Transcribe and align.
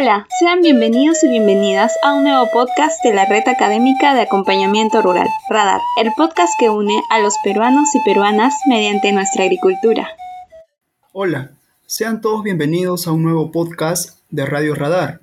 Hola, 0.00 0.28
sean 0.38 0.60
bienvenidos 0.60 1.24
y 1.24 1.28
bienvenidas 1.28 1.92
a 2.04 2.14
un 2.14 2.22
nuevo 2.22 2.48
podcast 2.52 3.02
de 3.02 3.12
la 3.12 3.24
Red 3.24 3.48
Académica 3.48 4.14
de 4.14 4.20
Acompañamiento 4.20 5.02
Rural, 5.02 5.26
Radar, 5.50 5.80
el 6.00 6.12
podcast 6.16 6.52
que 6.56 6.70
une 6.70 7.02
a 7.10 7.18
los 7.18 7.34
peruanos 7.42 7.92
y 7.96 7.98
peruanas 8.04 8.54
mediante 8.68 9.10
nuestra 9.10 9.42
agricultura. 9.42 10.06
Hola, 11.10 11.50
sean 11.86 12.20
todos 12.20 12.44
bienvenidos 12.44 13.08
a 13.08 13.12
un 13.12 13.24
nuevo 13.24 13.50
podcast 13.50 14.20
de 14.30 14.46
Radio 14.46 14.76
Radar, 14.76 15.20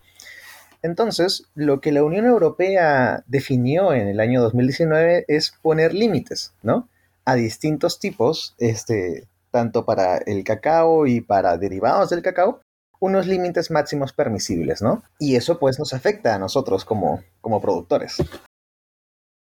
Entonces, 0.83 1.45
lo 1.55 1.81
que 1.81 1.93
la 1.93 2.05
Unión 2.05 2.27
Europea 2.27 3.25
definió 3.27 3.95
en 3.95 4.07
el 4.07 4.21
año 4.21 4.43
2019 4.43 5.25
es 5.29 5.55
poner 5.63 5.95
límites, 5.95 6.53
¿no? 6.63 6.89
A 7.25 7.35
distintos 7.37 7.99
tipos, 7.99 8.55
este, 8.59 9.27
tanto 9.51 9.87
para 9.87 10.19
el 10.19 10.45
cacao 10.45 11.07
y 11.07 11.23
para 11.23 11.57
derivados 11.57 12.11
del 12.11 12.21
cacao, 12.21 12.61
unos 13.05 13.27
límites 13.27 13.71
máximos 13.71 14.13
permisibles, 14.13 14.81
¿no? 14.81 15.03
Y 15.19 15.37
eso 15.37 15.59
pues 15.59 15.79
nos 15.79 15.93
afecta 15.93 16.35
a 16.35 16.39
nosotros 16.39 16.85
como, 16.85 17.23
como 17.41 17.61
productores. 17.61 18.17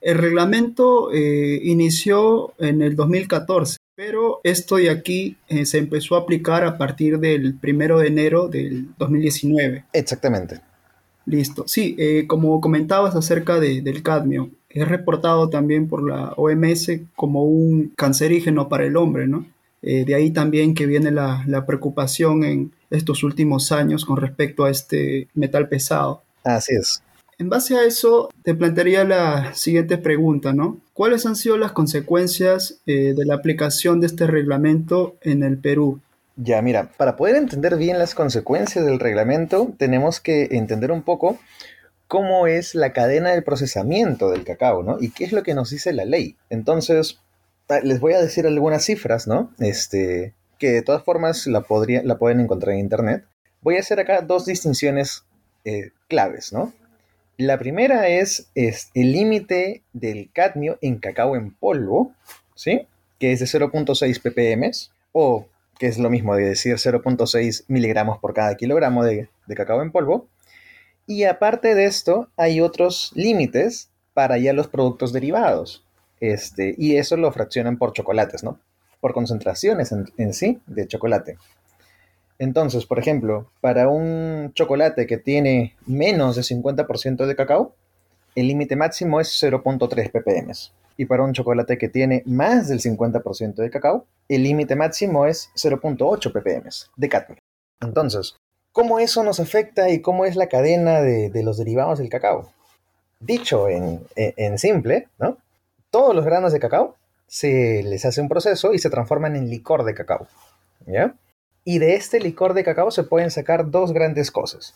El 0.02 0.18
reglamento 0.18 1.12
eh, 1.12 1.60
inició 1.64 2.54
en 2.58 2.82
el 2.82 2.96
2014, 2.96 3.78
pero 3.96 4.40
esto 4.44 4.78
de 4.78 4.90
aquí 4.90 5.36
eh, 5.50 5.66
se 5.66 5.78
empezó 5.78 6.16
a 6.16 6.20
aplicar 6.20 6.64
a 6.64 6.78
partir 6.78 7.20
del 7.20 7.54
primero 7.60 8.00
de 8.00 8.08
enero 8.08 8.48
del 8.48 8.96
2019. 8.98 9.86
Exactamente. 9.92 10.62
Listo. 11.26 11.68
Sí, 11.68 11.96
eh, 12.00 12.26
como 12.28 12.62
comentabas 12.62 13.16
acerca 13.16 13.60
del 13.60 14.02
cadmio, 14.02 14.52
es 14.70 14.88
reportado 14.88 15.50
también 15.50 15.90
por 15.90 16.08
la 16.08 16.34
OMS 16.38 16.92
como 17.16 17.44
un 17.44 17.92
cancerígeno 17.96 18.70
para 18.70 18.86
el 18.86 18.96
hombre, 18.96 19.28
¿no? 19.28 19.46
De 19.82 20.16
ahí 20.16 20.32
también 20.32 20.74
que 20.74 20.86
viene 20.86 21.12
la, 21.12 21.44
la 21.48 21.66
preocupación 21.66 22.44
en 22.44 22.72
estos 22.90 23.24
últimos 23.24 23.72
años 23.72 24.06
con 24.06 24.18
respecto 24.18 24.66
a 24.66 24.70
este 24.70 25.28
metal 25.34 25.70
pesado. 25.70 26.24
Así 26.44 26.76
es. 26.76 27.02
En 27.40 27.48
base 27.48 27.78
a 27.78 27.86
eso, 27.86 28.30
te 28.44 28.54
plantearía 28.54 29.06
la 29.06 29.54
siguiente 29.54 29.98
pregunta, 29.98 30.52
¿no? 30.52 30.78
¿Cuáles 30.94 31.26
han 31.26 31.38
sido 31.38 31.58
las 31.58 31.72
consecuencias 31.72 32.82
eh, 32.86 33.14
de 33.16 33.26
la 33.26 33.36
aplicación 33.36 34.02
de 34.02 34.08
este 34.08 34.28
reglamento 34.28 35.16
en 35.22 35.44
el 35.44 35.58
Perú? 35.58 36.02
Ya, 36.36 36.62
mira, 36.62 36.92
para 36.98 37.16
poder 37.16 37.38
entender 37.38 37.78
bien 37.78 37.98
las 37.98 38.14
consecuencias 38.14 38.84
del 38.84 39.00
reglamento, 39.00 39.74
tenemos 39.78 40.20
que 40.20 40.50
entender 40.52 40.92
un 40.92 41.02
poco 41.02 41.38
cómo 42.10 42.46
es 42.46 42.76
la 42.76 42.92
cadena 42.92 43.32
de 43.32 43.42
procesamiento 43.42 44.32
del 44.32 44.44
cacao, 44.44 44.84
¿no? 44.84 44.98
Y 45.00 45.12
qué 45.12 45.24
es 45.24 45.32
lo 45.32 45.42
que 45.42 45.54
nos 45.54 45.70
dice 45.70 45.94
la 45.94 46.04
ley. 46.04 46.36
Entonces, 46.50 47.20
les 47.84 48.00
voy 48.00 48.14
a 48.14 48.22
decir 48.22 48.48
algunas 48.48 48.86
cifras, 48.86 49.28
¿no? 49.28 49.54
Este, 49.60 50.34
que 50.58 50.72
de 50.72 50.82
todas 50.82 51.04
formas 51.04 51.48
la, 51.48 51.62
podría, 51.62 52.04
la 52.04 52.18
pueden 52.18 52.40
encontrar 52.40 52.74
en 52.74 52.82
internet, 52.82 53.26
voy 53.62 53.78
a 53.78 53.80
hacer 53.80 54.00
acá 54.00 54.22
dos 54.22 54.46
distinciones 54.46 55.24
eh, 55.66 55.92
claves, 56.08 56.52
¿no? 56.54 56.74
La 57.38 57.58
primera 57.58 58.10
es, 58.10 58.50
es 58.54 58.90
el 58.94 59.14
límite 59.14 59.84
del 59.94 60.30
cadmio 60.34 60.78
en 60.82 61.00
cacao 61.00 61.36
en 61.36 61.54
polvo, 61.54 62.14
¿sí? 62.56 62.88
Que 63.18 63.32
es 63.32 63.40
de 63.40 63.46
0.6 63.46 64.22
ppm, 64.22 64.72
o 65.14 65.48
que 65.80 65.88
es 65.88 65.98
lo 65.98 66.10
mismo 66.10 66.36
de 66.36 66.50
decir 66.50 66.76
0.6 66.76 67.64
miligramos 67.68 68.18
por 68.20 68.34
cada 68.34 68.56
kilogramo 68.56 69.06
de, 69.06 69.30
de 69.48 69.56
cacao 69.56 69.82
en 69.82 69.92
polvo. 69.92 70.28
Y 71.08 71.24
aparte 71.24 71.76
de 71.76 71.86
esto, 71.86 72.30
hay 72.36 72.60
otros 72.60 73.12
límites 73.16 73.90
para 74.14 74.38
ya 74.38 74.52
los 74.52 74.68
productos 74.68 75.14
derivados. 75.14 75.86
Este, 76.20 76.76
y 76.78 76.98
eso 76.98 77.18
lo 77.18 77.32
fraccionan 77.32 77.78
por 77.78 77.94
chocolates, 77.94 78.44
¿no? 78.44 78.60
por 79.00 79.14
concentraciones 79.14 79.92
en, 79.92 80.34
sí 80.34 80.62
de 80.68 80.88
chocolate. 80.88 81.38
Entonces, 82.38 82.86
por 82.86 83.00
ejemplo, 83.00 83.50
para 83.62 83.90
un 83.90 84.52
chocolate 84.54 85.08
que 85.08 85.18
tiene 85.18 85.76
menos 85.86 86.36
de 86.36 86.42
50% 86.42 87.26
de 87.26 87.36
cacao, 87.36 87.74
el 88.36 88.48
límite 88.48 88.76
máximo 88.76 89.20
es 89.20 89.30
0.3 89.42 90.12
ppm. 90.12 90.54
Y 90.98 91.06
para 91.06 91.24
un 91.24 91.34
chocolate 91.34 91.78
que 91.78 91.90
tiene 91.90 92.24
más 92.26 92.68
del 92.68 92.80
50% 92.80 93.56
de 93.56 93.70
cacao, 93.70 94.06
el 94.28 94.44
límite 94.44 94.76
máximo 94.76 95.26
es 95.26 95.50
0.8 95.56 96.32
ppm 96.32 96.70
de 96.96 97.10
cadmio. 97.10 97.38
Entonces, 97.82 98.36
¿cómo 98.72 99.00
eso 99.00 99.24
nos 99.24 99.40
afecta 99.40 99.90
y 99.90 100.02
cómo 100.02 100.26
es 100.26 100.36
la 100.36 100.48
cadena 100.48 101.02
de, 101.02 101.32
los 101.44 101.58
derivados 101.58 102.00
del 102.00 102.10
cacao? 102.10 102.52
Dicho 103.20 103.68
en, 103.68 104.02
en 104.16 104.58
simple, 104.58 105.08
¿no? 105.18 105.38
Todos 105.92 106.16
los 106.16 106.26
granos 106.26 106.54
de 106.54 106.60
cacao 106.60 106.98
se 107.28 107.84
les 107.84 108.06
hace 108.06 108.22
un 108.22 108.30
proceso 108.30 108.74
y 108.74 108.80
se 108.80 108.90
transforman 108.90 109.36
en 109.36 109.50
licor 109.50 109.84
de 109.84 109.94
cacao. 109.94 110.28
¿Ya? 110.86 111.16
Y 111.64 111.80
de 111.80 111.96
este 111.96 112.20
licor 112.20 112.54
de 112.54 112.64
cacao 112.64 112.92
se 112.92 113.04
pueden 113.04 113.32
sacar 113.32 113.70
dos 113.70 113.94
grandes 113.94 114.32
cosas. 114.32 114.76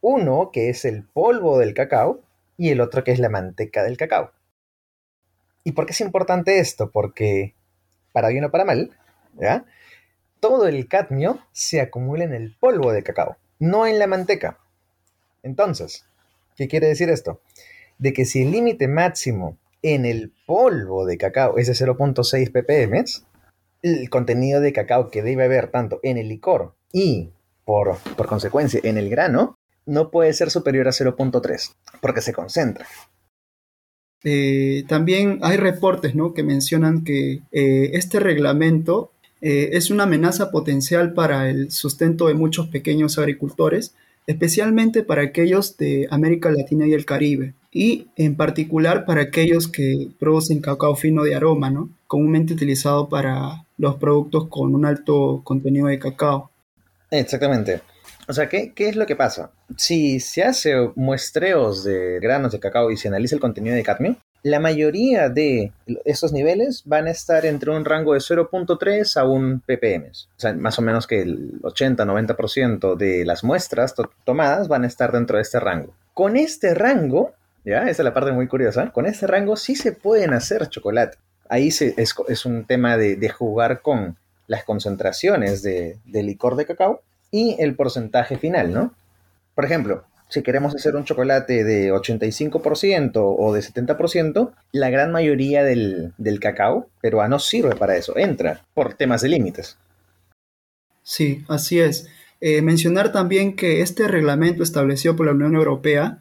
Uno 0.00 0.50
que 0.52 0.68
es 0.68 0.84
el 0.84 1.04
polvo 1.04 1.58
del 1.58 1.74
cacao 1.74 2.20
y 2.56 2.70
el 2.70 2.80
otro 2.80 3.04
que 3.04 3.12
es 3.12 3.18
la 3.18 3.28
manteca 3.28 3.82
del 3.82 3.96
cacao. 3.96 4.32
¿Y 5.64 5.72
por 5.72 5.86
qué 5.86 5.92
es 5.92 6.00
importante 6.00 6.58
esto? 6.58 6.90
Porque, 6.90 7.54
para 8.12 8.28
bien 8.28 8.44
o 8.44 8.50
para 8.50 8.64
mal, 8.64 8.90
¿ya? 9.34 9.64
todo 10.42 10.66
el 10.66 10.88
cadmio 10.88 11.38
se 11.52 11.80
acumula 11.80 12.24
en 12.24 12.34
el 12.34 12.56
polvo 12.58 12.90
de 12.90 13.04
cacao, 13.04 13.36
no 13.60 13.86
en 13.86 14.00
la 14.00 14.08
manteca. 14.08 14.58
Entonces, 15.44 16.04
¿qué 16.56 16.66
quiere 16.66 16.88
decir 16.88 17.10
esto? 17.10 17.40
De 17.98 18.12
que 18.12 18.24
si 18.24 18.42
el 18.42 18.50
límite 18.50 18.88
máximo 18.88 19.56
en 19.82 20.06
el 20.06 20.32
polvo 20.46 21.04
de 21.04 21.18
cacao 21.18 21.58
es 21.58 21.66
de 21.66 21.74
0.6 21.74 22.50
ppm, 22.50 23.04
el 23.82 24.10
contenido 24.10 24.60
de 24.60 24.72
cacao 24.72 25.10
que 25.10 25.22
debe 25.22 25.44
haber 25.44 25.70
tanto 25.70 26.00
en 26.02 26.18
el 26.18 26.28
licor 26.28 26.74
y, 26.92 27.30
por, 27.64 27.98
por 28.16 28.26
consecuencia, 28.26 28.80
en 28.84 28.96
el 28.96 29.10
grano, 29.10 29.58
no 29.84 30.10
puede 30.10 30.32
ser 30.32 30.50
superior 30.50 30.86
a 30.88 30.92
0.3, 30.92 31.74
porque 32.00 32.20
se 32.20 32.32
concentra. 32.32 32.86
Eh, 34.24 34.84
también 34.86 35.40
hay 35.42 35.56
reportes 35.56 36.14
¿no? 36.14 36.32
que 36.32 36.44
mencionan 36.44 37.02
que 37.02 37.42
eh, 37.50 37.90
este 37.94 38.20
reglamento 38.20 39.10
eh, 39.40 39.70
es 39.72 39.90
una 39.90 40.04
amenaza 40.04 40.52
potencial 40.52 41.12
para 41.12 41.50
el 41.50 41.72
sustento 41.72 42.28
de 42.28 42.34
muchos 42.34 42.68
pequeños 42.68 43.18
agricultores, 43.18 43.94
especialmente 44.26 45.02
para 45.02 45.22
aquellos 45.22 45.76
de 45.76 46.06
América 46.10 46.50
Latina 46.50 46.86
y 46.86 46.92
el 46.92 47.04
Caribe 47.04 47.54
y 47.72 48.08
en 48.16 48.36
particular 48.36 49.04
para 49.04 49.22
aquellos 49.22 49.68
que 49.68 50.08
producen 50.18 50.60
cacao 50.60 50.94
fino 50.94 51.24
de 51.24 51.34
aroma, 51.34 51.70
¿no? 51.70 51.90
comúnmente 52.06 52.52
utilizado 52.52 53.08
para 53.08 53.64
los 53.78 53.96
productos 53.96 54.48
con 54.48 54.74
un 54.74 54.84
alto 54.84 55.40
contenido 55.44 55.86
de 55.86 55.98
cacao. 55.98 56.50
Exactamente. 57.10 57.80
O 58.28 58.34
sea, 58.34 58.48
¿qué, 58.48 58.72
¿qué, 58.74 58.90
es 58.90 58.96
lo 58.96 59.06
que 59.06 59.16
pasa? 59.16 59.50
Si 59.76 60.20
se 60.20 60.42
hace 60.42 60.74
muestreos 60.94 61.82
de 61.84 62.20
granos 62.20 62.52
de 62.52 62.60
cacao 62.60 62.90
y 62.90 62.96
se 62.98 63.08
analiza 63.08 63.34
el 63.34 63.40
contenido 63.40 63.74
de 63.74 63.82
cadmio, 63.82 64.16
La 64.44 64.58
mayoría 64.58 65.28
de 65.28 65.72
esos 66.04 66.32
niveles 66.32 66.82
van 66.84 67.06
a 67.06 67.12
estar 67.12 67.46
entre 67.46 67.70
un 67.70 67.84
rango 67.84 68.14
de 68.14 68.18
0.3 68.18 69.16
a 69.16 69.24
1 69.24 69.60
ppm. 69.64 70.08
O 70.10 70.40
sea, 70.40 70.52
más 70.54 70.80
o 70.80 70.82
menos 70.82 71.06
que 71.06 71.22
el 71.22 71.60
80-90% 71.62 72.96
de 72.96 73.24
las 73.24 73.44
muestras 73.44 73.94
tomadas 74.24 74.66
van 74.66 74.82
a 74.82 74.88
estar 74.88 75.12
dentro 75.12 75.36
de 75.36 75.42
este 75.42 75.60
rango. 75.60 75.94
Con 76.12 76.36
este 76.36 76.74
rango, 76.74 77.32
ya, 77.64 77.82
esa 77.82 78.02
es 78.02 78.04
la 78.04 78.14
parte 78.14 78.32
muy 78.32 78.48
curiosa, 78.48 78.90
con 78.90 79.06
este 79.06 79.28
rango 79.28 79.56
sí 79.56 79.76
se 79.76 79.92
pueden 79.92 80.32
hacer 80.32 80.68
chocolate. 80.68 81.18
Ahí 81.48 81.68
es, 81.68 82.44
un 82.44 82.64
tema 82.64 82.96
de, 82.96 83.28
jugar 83.28 83.80
con 83.80 84.16
las 84.48 84.64
concentraciones 84.64 85.62
de, 85.62 85.98
de 86.04 86.22
licor 86.24 86.56
de 86.56 86.66
cacao 86.66 87.00
y 87.30 87.54
el 87.60 87.76
porcentaje 87.76 88.38
final, 88.38 88.72
¿no? 88.72 88.92
Por 89.54 89.64
ejemplo, 89.64 90.04
si 90.32 90.42
queremos 90.42 90.74
hacer 90.74 90.96
un 90.96 91.04
chocolate 91.04 91.62
de 91.62 91.92
85% 91.92 93.12
o 93.14 93.52
de 93.52 93.60
70%, 93.60 94.50
la 94.72 94.88
gran 94.88 95.12
mayoría 95.12 95.62
del, 95.62 96.14
cacao 96.40 96.88
peruano 97.02 97.38
sirve 97.38 97.76
para 97.76 97.96
eso, 97.96 98.16
entra 98.16 98.64
por 98.72 98.94
temas 98.94 99.20
de 99.20 99.28
límites. 99.28 99.76
Sí, 101.02 101.44
así 101.48 101.80
es. 101.80 102.08
Eh, 102.40 102.62
mencionar 102.62 103.12
también 103.12 103.56
que 103.56 103.82
este 103.82 104.08
reglamento 104.08 104.62
establecido 104.62 105.16
por 105.16 105.26
la 105.26 105.32
Unión 105.32 105.54
Europea 105.54 106.18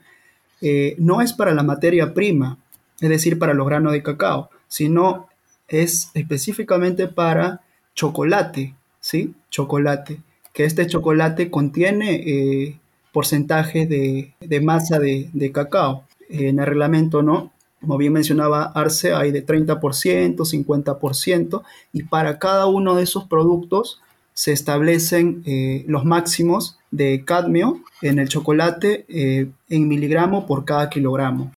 eh, 0.59 0.95
no 0.97 1.21
es 1.21 1.31
para 1.31 1.53
la 1.53 1.63
materia 1.63 2.13
prima, 2.13 2.57
es 2.99 3.07
decir, 3.07 3.39
para 3.39 3.53
los 3.53 3.65
granos 3.65 3.93
de 3.93 4.03
cacao, 4.03 4.49
sino 4.67 5.29
es 5.69 6.11
específicamente 6.15 7.07
para 7.07 7.61
chocolate, 7.95 8.75
¿sí? 8.99 9.33
Chocolate, 9.49 10.19
que 10.51 10.65
este 10.65 10.85
chocolate 10.85 11.49
contiene 11.49 12.15
eh, 12.25 12.80
porcentaje 13.11 13.85
de, 13.85 14.61
masa 14.61 14.99
de, 14.99 15.51
cacao. 15.53 16.05
En 16.29 16.59
el 16.59 16.65
reglamento, 16.65 17.21
¿no? 17.21 17.51
Como 17.81 17.97
bien 17.97 18.13
mencionaba 18.13 18.71
Arce, 18.75 19.13
hay 19.13 19.31
de 19.31 19.45
30%, 19.45 20.35
50%, 20.35 21.63
y 21.91 22.03
para 22.03 22.39
cada 22.39 22.67
uno 22.67 22.95
de 22.95 23.03
esos 23.03 23.25
productos 23.25 24.01
se 24.33 24.53
establecen 24.53 25.43
eh, 25.45 25.83
los 25.87 26.05
máximos 26.05 26.79
de 26.91 27.23
cadmio 27.25 27.81
en 28.01 28.19
el 28.19 28.29
chocolate 28.29 29.05
eh, 29.09 29.49
en 29.69 29.87
miligramo 29.87 30.45
por 30.45 30.63
cada 30.63 30.89
kilogramo. 30.89 31.51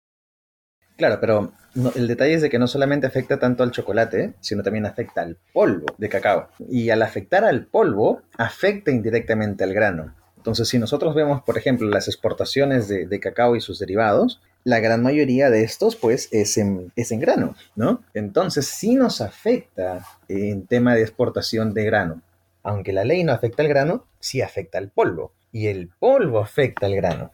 Claro, 0.96 1.18
pero 1.20 1.52
el 1.94 2.06
detalle 2.06 2.34
es 2.34 2.42
de 2.42 2.50
que 2.50 2.58
no 2.58 2.66
solamente 2.66 3.06
afecta 3.06 3.38
tanto 3.38 3.62
al 3.62 3.70
chocolate, 3.70 4.34
sino 4.40 4.62
también 4.62 4.86
afecta 4.86 5.22
al 5.22 5.38
polvo 5.52 5.86
de 5.96 6.08
cacao. 6.08 6.48
Y 6.68 6.90
al 6.90 7.02
afectar 7.02 7.44
al 7.44 7.66
polvo, 7.66 8.22
afecta 8.36 8.90
indirectamente 8.90 9.64
al 9.64 9.72
grano. 9.72 10.14
Entonces, 10.42 10.68
si 10.68 10.80
nosotros 10.80 11.14
vemos, 11.14 11.40
por 11.44 11.56
ejemplo, 11.56 11.88
las 11.88 12.08
exportaciones 12.08 12.88
de, 12.88 13.20
cacao 13.20 13.54
y 13.54 13.60
sus 13.60 13.78
derivados, 13.78 14.40
la 14.64 14.80
gran 14.80 15.00
mayoría 15.00 15.50
de 15.50 15.62
estos, 15.62 15.94
pues, 15.94 16.28
es 16.32 16.58
en, 16.58 16.92
es 16.96 17.12
en 17.12 17.20
grano, 17.20 17.54
¿no? 17.76 18.02
Entonces, 18.12 18.66
sí 18.66 18.96
nos 18.96 19.20
afecta 19.20 20.04
en 20.26 20.66
tema 20.66 20.96
de 20.96 21.02
exportación 21.02 21.74
de 21.74 21.84
grano. 21.84 22.22
Aunque 22.64 22.92
la 22.92 23.04
ley 23.04 23.22
no 23.22 23.30
afecta 23.30 23.62
al 23.62 23.68
grano, 23.68 24.04
sí 24.18 24.42
afecta 24.42 24.78
al 24.78 24.88
polvo. 24.88 25.30
Y 25.52 25.68
el 25.68 25.90
polvo 26.00 26.40
afecta 26.40 26.86
al 26.86 26.96
grano. 26.96 27.30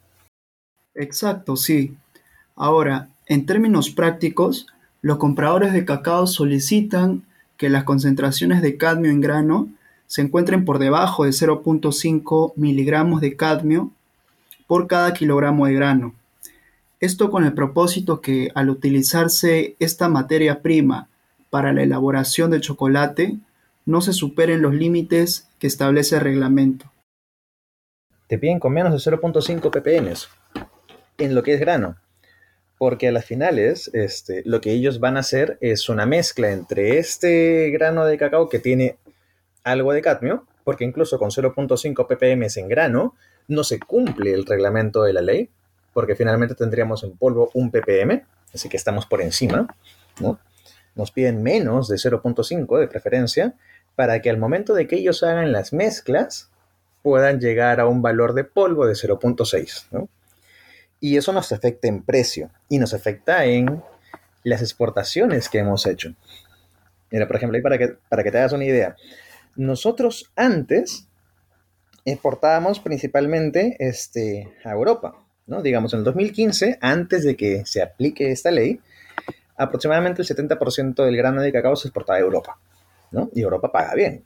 Exacto, 0.95 1.57
sí. 1.57 1.97
Ahora, 2.57 3.09
en 3.25 3.47
términos 3.47 3.89
prácticos, 3.89 4.67
los 5.01 5.17
compradores 5.17 5.73
de 5.73 5.87
cacao 5.87 6.27
solicitan 6.27 7.25
que 7.57 7.71
las 7.71 7.85
concentraciones 7.85 8.61
de 8.61 8.77
cadmio 8.77 9.11
en 9.11 9.23
grano 9.23 9.71
se 10.09 10.23
encuentren 10.23 10.65
por 10.65 10.79
debajo 10.79 11.25
de 11.25 11.31
0.5 11.31 12.55
miligramos 12.57 13.21
de 13.21 13.37
cadmio 13.37 13.93
por 14.67 14.87
cada 14.89 15.13
kilogramo 15.13 15.67
de 15.67 15.75
grano. 15.75 16.15
Esto 16.99 17.31
con 17.31 17.45
el 17.45 17.53
propósito 17.53 18.21
que 18.21 18.51
al 18.55 18.71
utilizarse 18.71 19.77
esta 19.79 20.09
materia 20.09 20.63
prima 20.63 21.09
para 21.51 21.73
la 21.73 21.83
elaboración 21.83 22.51
del 22.51 22.63
chocolate, 22.63 23.37
no 23.87 24.01
se 24.01 24.13
superen 24.13 24.63
los 24.63 24.75
límites 24.75 25.47
que 25.59 25.67
establece 25.67 26.17
el 26.17 26.23
reglamento. 26.23 26.91
Te 28.27 28.39
piden 28.39 28.59
con 28.59 28.73
menos 28.73 28.93
de 28.93 29.11
0.5 29.11 29.71
ppm 29.71 30.13
en 31.19 31.35
lo 31.35 31.43
que 31.43 31.55
es 31.55 31.61
grano, 31.61 31.97
porque 32.79 33.09
a 33.09 33.13
las 33.13 33.25
finales 33.25 33.91
este, 33.93 34.43
lo 34.45 34.61
que 34.61 34.73
ellos 34.73 35.01
van 35.01 35.17
a 35.17 35.21
hacer 35.21 35.59
es 35.61 35.89
una 35.89 36.07
mezcla 36.07 36.51
entre 36.51 36.99
este 36.99 37.71
grano 37.71 38.07
de 38.07 38.19
cacao 38.19 38.49
que 38.49 38.59
tiene 38.59 38.97
algo 39.65 39.93
de 39.93 40.03
cadmio, 40.03 40.47
porque 40.65 40.85
incluso 40.85 41.19
con 41.19 41.31
0.5 41.31 42.07
ppm 42.07 42.47
en 42.57 42.69
grano 42.69 43.15
no 43.49 43.65
se 43.65 43.79
cumple 43.79 44.33
el 44.33 44.45
reglamento 44.45 45.03
de 45.03 45.13
la 45.13 45.23
ley, 45.23 45.51
porque 45.93 46.15
finalmente 46.15 46.55
tendríamos 46.55 47.03
en 47.05 47.17
polvo 47.17 47.51
un 47.55 47.71
ppm, 47.71 48.25
así 48.55 48.69
que 48.69 48.77
estamos 48.77 49.07
por 49.07 49.23
encima, 49.23 49.67
¿no? 50.21 50.39
Nos 50.95 51.11
piden 51.11 51.43
menos 51.43 51.89
de 51.89 51.97
0.5 51.97 52.79
de 52.79 52.89
preferencia 52.89 53.55
para 53.95 54.21
que 54.21 54.31
al 54.31 54.37
momento 54.37 54.75
de 54.75 54.87
que 54.87 54.97
ellos 54.97 55.23
hagan 55.23 55.53
las 55.53 55.73
mezclas 55.73 56.51
puedan 57.03 57.41
llegar 57.41 57.81
a 57.81 57.87
un 57.87 58.03
valor 58.03 58.35
de 58.35 58.45
polvo 58.45 58.87
de 58.87 58.95
0.6, 58.95 59.87
¿no? 59.91 60.09
Y 61.01 61.17
eso 61.17 61.33
nos 61.33 61.53
afecta 61.53 61.89
en 61.89 62.03
precio 62.03 62.51
y 62.69 62.79
nos 62.79 62.93
afecta 62.93 63.45
en 63.45 63.83
las 64.45 64.63
exportaciones 64.63 65.49
que 65.49 65.59
hemos 65.59 65.87
hecho. 65.87 66.15
Mira, 67.11 67.27
por 67.27 67.37
ejemplo, 67.37 67.57
ahí 67.57 67.63
para 67.63 67.79
que, 67.79 67.97
para 68.09 68.23
que 68.23 68.31
te 68.31 68.39
hagas 68.39 68.53
una 68.53 68.65
idea, 68.65 68.97
nosotros 69.59 70.31
antes 70.37 71.09
exportábamos 72.05 72.79
principalmente 72.79 73.77
este, 73.81 74.55
a 74.65 74.71
Europa, 74.71 75.17
¿no? 75.47 75.63
Digamos, 75.63 75.93
en 75.93 75.99
el 75.99 76.05
2015, 76.05 76.79
antes 76.81 77.25
de 77.25 77.37
que 77.37 77.67
se 77.67 77.83
aplique 77.83 78.31
esta 78.31 78.53
ley, 78.53 78.81
aproximadamente 79.57 80.23
el 80.23 80.29
70% 80.29 81.05
del 81.05 81.17
grano 81.17 81.43
de 81.43 81.53
cacao 81.53 81.75
se 81.75 81.89
exportaba 81.89 82.19
a 82.19 82.23
Europa, 82.23 82.61
¿no? 83.11 83.31
Y 83.35 83.43
Europa 83.43 83.73
paga 83.73 83.95
bien. 83.95 84.25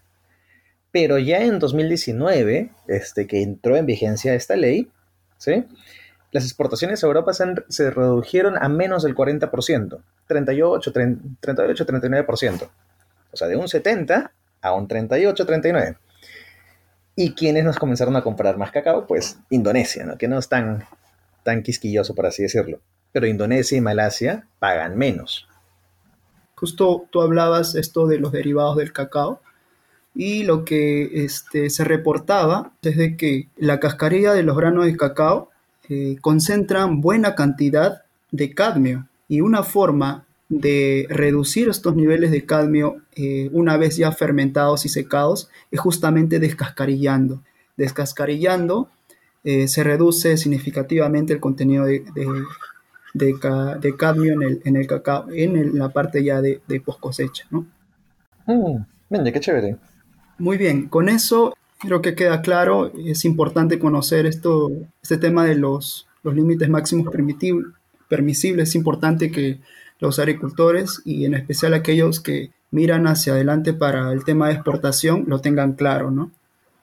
Pero 0.90 1.19
ya 1.19 1.43
en 1.43 1.58
2019, 1.58 2.70
este, 2.88 3.26
que 3.26 3.43
entró 3.43 3.76
en 3.76 3.87
vigencia 3.87 4.34
esta 4.34 4.55
ley, 4.55 4.90
¿sí? 5.38 5.64
Las 6.31 6.44
exportaciones 6.44 7.02
a 7.02 7.06
Europa 7.06 7.32
se, 7.32 7.46
se 7.70 7.90
redujeron 7.90 8.62
a 8.62 8.69
menos 8.69 9.02
del 9.02 9.14
40%, 9.14 10.02
38, 10.26 10.93
38, 10.93 11.87
39%. 11.87 12.70
O 13.32 13.37
sea, 13.37 13.49
de 13.49 13.56
un 13.56 13.69
70 13.69 14.32
a 14.62 14.73
un 14.73 14.88
38, 14.88 15.44
39. 15.44 15.97
¿Y 17.14 17.35
quiénes 17.35 17.64
nos 17.64 17.79
comenzaron 17.79 18.17
a 18.17 18.23
comprar 18.23 18.56
más 18.56 18.70
cacao? 18.70 19.06
Pues 19.06 19.38
Indonesia, 19.50 20.05
¿no? 20.05 20.17
que 20.17 20.29
no 20.29 20.38
es 20.38 20.49
tan, 20.49 20.85
tan 21.43 21.62
quisquilloso, 21.62 22.14
por 22.14 22.26
así 22.26 22.43
decirlo. 22.43 22.81
Pero 23.13 23.27
Indonesia 23.27 23.77
y 23.77 23.82
Malasia 23.82 24.46
pagan 24.58 24.96
menos. 24.96 25.46
Justo 26.55 27.06
tú 27.10 27.20
hablabas 27.20 27.75
esto 27.75 28.06
de 28.06 28.19
los 28.19 28.32
derivados 28.32 28.77
del 28.77 28.93
cacao 28.93 29.43
y 30.15 30.44
lo 30.44 30.65
que 30.65 31.25
este, 31.25 31.70
se 31.70 31.84
reportaba 31.84 32.72
desde 32.82 33.17
que 33.17 33.48
la 33.56 33.81
cascarilla 33.81 34.32
de 34.32 34.43
los 34.43 34.56
granos 34.56 34.86
de 34.86 34.96
cacao 34.96 35.51
eh, 35.89 36.17
concentran 36.20 37.01
buena 37.01 37.34
cantidad 37.34 38.03
de 38.31 38.55
cadmio 38.55 39.08
y 39.29 39.41
una 39.41 39.63
forma 39.63 40.25
de 40.61 41.06
reducir 41.09 41.69
estos 41.69 41.97
niveles 41.97 42.31
de 42.31 42.44
cadmio 42.44 42.97
eh, 43.15 43.49
una 43.53 43.79
vez 43.79 43.97
ya 43.97 44.13
fermentados 44.13 44.85
y 44.85 44.91
secados 44.91 45.49
es 45.71 45.81
justamente 45.81 46.39
descascarillando. 46.39 47.43
Descascarillando 47.79 48.91
eh, 49.44 49.67
se 49.67 49.82
reduce 49.82 50.37
significativamente 50.37 51.32
el 51.32 51.41
contenido 51.41 51.87
de, 51.87 52.05
de, 53.15 53.97
cadmio 53.97 54.35
en 54.35 54.43
el, 54.43 54.63
en 54.65 54.77
el 54.77 54.87
cacao, 54.87 55.27
en 55.32 55.79
la 55.79 55.89
parte 55.89 56.23
ya 56.23 56.43
de, 56.43 56.61
de 56.69 56.81
post 56.81 57.01
cosecha. 57.01 57.47
¿no? 57.51 57.67
Mm, 58.47 59.25
qué 59.32 59.41
chévere. 59.41 59.77
Muy 60.39 60.59
bien, 60.59 60.89
con 60.89 61.09
eso 61.09 61.55
creo 61.79 62.03
que 62.03 62.15
queda 62.15 62.43
claro, 62.43 62.93
es 63.06 63.25
importante 63.25 63.79
conocer 63.79 64.27
esto, 64.27 64.71
este 65.03 65.17
tema 65.17 65.47
de 65.47 65.55
los, 65.55 66.06
los 66.23 66.35
límites 66.35 66.69
máximos 66.69 67.09
permisibles, 68.09 68.69
es 68.69 68.75
importante 68.75 69.31
que 69.31 69.61
los 70.03 70.19
agricultores 70.19 71.01
y 71.05 71.25
en 71.25 71.35
especial 71.35 71.75
aquellos 71.75 72.21
que 72.21 72.51
miran 72.73 73.06
hacia 73.06 73.35
adelante 73.35 73.73
para 73.73 74.13
el 74.13 74.25
tema 74.25 74.49
de 74.49 74.55
exportación 74.55 75.25
lo 75.29 75.41
tengan 75.41 75.75
claro, 75.75 76.11
¿no? 76.11 76.32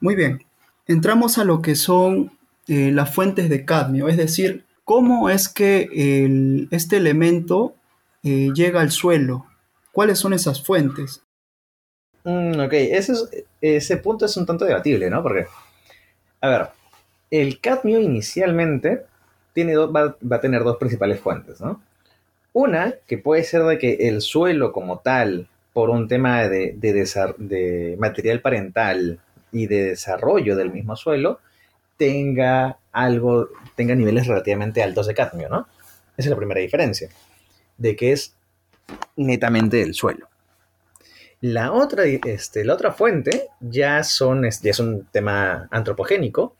Muy 0.00 0.16
bien, 0.16 0.42
entramos 0.86 1.36
a 1.36 1.44
lo 1.44 1.60
que 1.60 1.76
son 1.76 2.32
eh, 2.66 2.90
las 2.92 3.14
fuentes 3.14 3.50
de 3.50 3.66
cadmio, 3.66 4.08
es 4.08 4.16
decir, 4.16 4.64
cómo 4.84 5.28
es 5.28 5.50
que 5.50 5.88
este 6.70 6.96
elemento 6.96 7.74
eh, 8.22 8.50
llega 8.54 8.80
al 8.80 8.90
suelo, 8.90 9.46
cuáles 9.92 10.18
son 10.18 10.32
esas 10.32 10.64
fuentes. 10.64 11.22
Mm, 12.24 12.58
ok, 12.58 12.72
ese, 12.72 13.12
ese 13.60 13.96
punto 13.98 14.24
es 14.24 14.36
un 14.38 14.46
tanto 14.46 14.64
debatible, 14.64 15.10
¿no? 15.10 15.22
Porque, 15.22 15.46
a 16.40 16.48
ver, 16.48 16.68
el 17.30 17.60
cadmio 17.60 18.00
inicialmente 18.00 19.04
tiene 19.52 19.76
va, 19.76 20.16
va, 20.20 20.36
a 20.36 20.40
tener 20.40 20.64
dos 20.64 20.78
principales 20.78 21.20
fuentes, 21.20 21.60
¿no? 21.60 21.82
Una, 22.52 22.94
que 23.06 23.18
puede 23.18 23.44
ser 23.44 23.62
de 23.62 23.78
que 23.78 24.08
el 24.08 24.20
suelo 24.20 24.72
como 24.72 24.98
tal, 24.98 25.48
por 25.72 25.90
un 25.90 26.08
tema 26.08 26.48
de, 26.48 26.74
de, 26.76 27.96
material 27.98 28.40
parental 28.40 29.20
y 29.52 29.66
de 29.66 29.84
desarrollo 29.90 30.56
del 30.56 30.72
mismo 30.72 30.96
suelo, 30.96 31.40
tenga 31.96 32.78
algo, 32.92 33.48
tenga 33.76 33.94
niveles 33.94 34.26
relativamente 34.26 34.82
altos 34.82 35.06
de 35.06 35.14
cadmio, 35.14 35.48
¿no? 35.48 35.68
Esa 36.16 36.28
es 36.28 36.30
la 36.30 36.36
primera 36.36 36.60
diferencia. 36.60 37.08
de 37.78 37.96
que 37.96 38.12
es 38.12 38.34
netamente 39.16 39.78
del 39.78 39.94
suelo. 39.94 40.28
La 41.40 41.72
otra, 41.72 42.04
este, 42.04 42.64
la 42.64 42.74
otra 42.74 42.92
fuente 42.92 43.48
ya, 43.60 44.04
son, 44.04 44.42
ya 44.42 44.70
es 44.70 44.78
un 44.78 45.06
tema 45.06 45.68
antropogénico, 45.70 46.56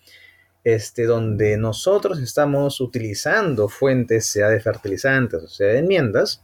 este, 0.64 1.04
donde 1.04 1.56
nosotros 1.56 2.20
estamos 2.20 2.80
utilizando 2.80 3.68
fuentes, 3.68 4.26
sea 4.26 4.48
de 4.48 4.60
fertilizantes 4.60 5.42
o 5.42 5.48
sea 5.48 5.68
de 5.68 5.78
enmiendas, 5.78 6.42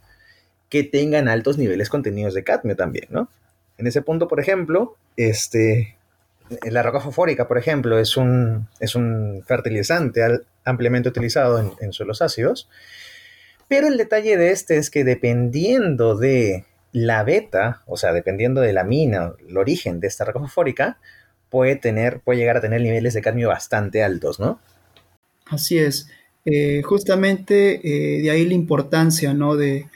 que 0.68 0.82
tengan 0.84 1.28
altos 1.28 1.58
niveles 1.58 1.88
contenidos 1.88 2.34
de 2.34 2.44
cadmio 2.44 2.76
también, 2.76 3.06
¿no? 3.10 3.28
En 3.78 3.86
ese 3.86 4.02
punto, 4.02 4.26
por 4.26 4.40
ejemplo, 4.40 4.96
este, 5.16 5.96
la 6.62 6.82
roca 6.82 7.00
fosfórica, 7.00 7.46
por 7.46 7.58
ejemplo, 7.58 7.98
es 7.98 8.16
un, 8.16 8.68
es 8.80 8.94
un 8.94 9.42
fertilizante 9.46 10.22
ampliamente 10.64 11.08
utilizado 11.08 11.58
en, 11.60 11.72
en 11.80 11.92
suelos 11.92 12.22
ácidos, 12.22 12.68
pero 13.68 13.86
el 13.88 13.96
detalle 13.96 14.36
de 14.36 14.50
este 14.50 14.78
es 14.78 14.90
que 14.90 15.04
dependiendo 15.04 16.16
de 16.16 16.64
la 16.92 17.24
beta, 17.24 17.82
o 17.86 17.96
sea, 17.96 18.12
dependiendo 18.12 18.60
de 18.60 18.72
la 18.72 18.84
mina, 18.84 19.34
el 19.46 19.56
origen 19.56 20.00
de 20.00 20.06
esta 20.06 20.24
roca 20.24 20.40
fosfórica, 20.40 20.98
puede, 21.50 21.76
tener, 21.76 22.20
puede 22.20 22.38
llegar 22.38 22.56
a 22.56 22.60
tener 22.60 22.80
niveles 22.80 23.14
de 23.14 23.22
cadmio 23.22 23.48
bastante 23.48 24.02
altos, 24.02 24.40
¿no? 24.40 24.58
Así 25.46 25.78
es. 25.78 26.08
Eh, 26.44 26.82
justamente 26.82 27.80
eh, 27.82 28.22
de 28.22 28.30
ahí 28.30 28.46
la 28.46 28.54
importancia, 28.54 29.34
¿no? 29.34 29.56
De 29.56 29.88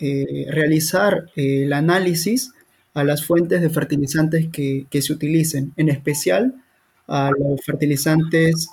eh, 0.00 0.46
realizar 0.50 1.30
el 1.36 1.72
análisis 1.72 2.52
a 2.94 3.04
las 3.04 3.24
fuentes 3.24 3.60
de 3.60 3.70
fertilizantes 3.70 4.48
que, 4.52 4.86
que, 4.90 5.02
se 5.02 5.12
utilicen, 5.12 5.72
en 5.76 5.88
especial 5.88 6.54
a 7.06 7.30
los 7.38 7.60
fertilizantes 7.64 8.68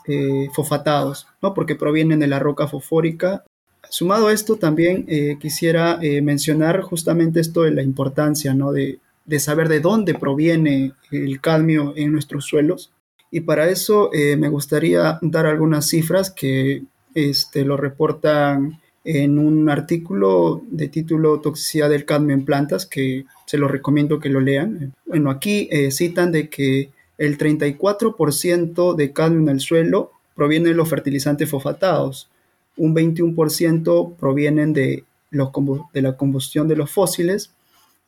fosfatados, 0.55 1.27
¿no? 1.41 1.53
Porque 1.53 1.75
provienen 1.75 2.19
de 2.19 2.27
la 2.27 2.39
roca 2.39 2.67
fosfórica 2.67 3.43
Sumado 3.89 4.27
a 4.27 4.33
esto, 4.33 4.55
también 4.55 5.05
quisiera 5.41 5.99
mencionar 6.21 6.81
justamente 6.81 7.41
esto 7.41 7.63
de 7.63 7.71
la 7.71 7.81
importancia 7.81 8.53
¿no? 8.53 8.71
de, 8.71 8.99
saber 9.39 9.69
de 9.69 9.79
dónde 9.79 10.13
proviene 10.13 10.93
el 11.11 11.39
cadmio 11.41 11.93
en 11.95 12.11
nuestros 12.11 12.45
suelos. 12.45 12.91
Y 13.31 13.41
para 13.41 13.69
eso 13.69 14.09
eh, 14.13 14.35
me 14.35 14.49
gustaría 14.49 15.19
dar 15.21 15.45
algunas 15.45 15.87
cifras 15.87 16.31
que 16.31 16.83
este, 17.13 17.63
lo 17.63 17.77
reportan 17.77 18.79
en 19.03 19.39
un 19.39 19.69
artículo 19.69 20.61
de 20.69 20.87
título 20.87 21.39
Toxicidad 21.39 21.89
del 21.89 22.05
cadmio 22.05 22.35
en 22.35 22.45
plantas, 22.45 22.85
que 22.85 23.25
se 23.47 23.57
lo 23.57 23.67
recomiendo 23.67 24.19
que 24.19 24.29
lo 24.29 24.41
lean. 24.41 24.93
Bueno, 25.05 25.31
aquí 25.31 25.69
citan 25.89 26.31
de 26.31 26.49
que 26.49 26.91
el 27.17 27.37
34% 27.37 28.95
de 28.95 29.13
cadmio 29.13 29.41
en 29.41 29.49
el 29.49 29.59
suelo 29.59 30.11
proviene 30.35 30.69
de 30.69 30.75
los 30.75 30.89
fertilizantes 30.89 31.49
fosfatados, 31.49 32.29
un 32.77 32.95
21% 32.95 34.15
provienen 34.15 34.73
de, 34.73 35.03
los, 35.29 35.51
de 35.93 36.01
la 36.01 36.17
combustión 36.17 36.67
de 36.67 36.75
los 36.75 36.89
fósiles 36.89 37.51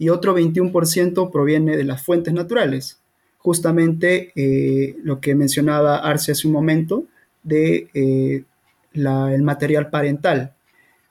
y 0.03 0.09
otro 0.09 0.37
21% 0.37 1.31
proviene 1.31 1.77
de 1.77 1.85
las 1.85 2.03
fuentes 2.03 2.33
naturales. 2.33 2.99
Justamente 3.37 4.33
eh, 4.35 4.97
lo 5.01 5.21
que 5.21 5.33
mencionaba 5.33 5.95
Arce 5.95 6.33
hace 6.33 6.45
un 6.45 6.51
momento 6.51 7.05
de 7.41 7.87
eh, 7.93 8.43
el 8.91 9.43
material 9.43 9.89
parental. 9.89 10.55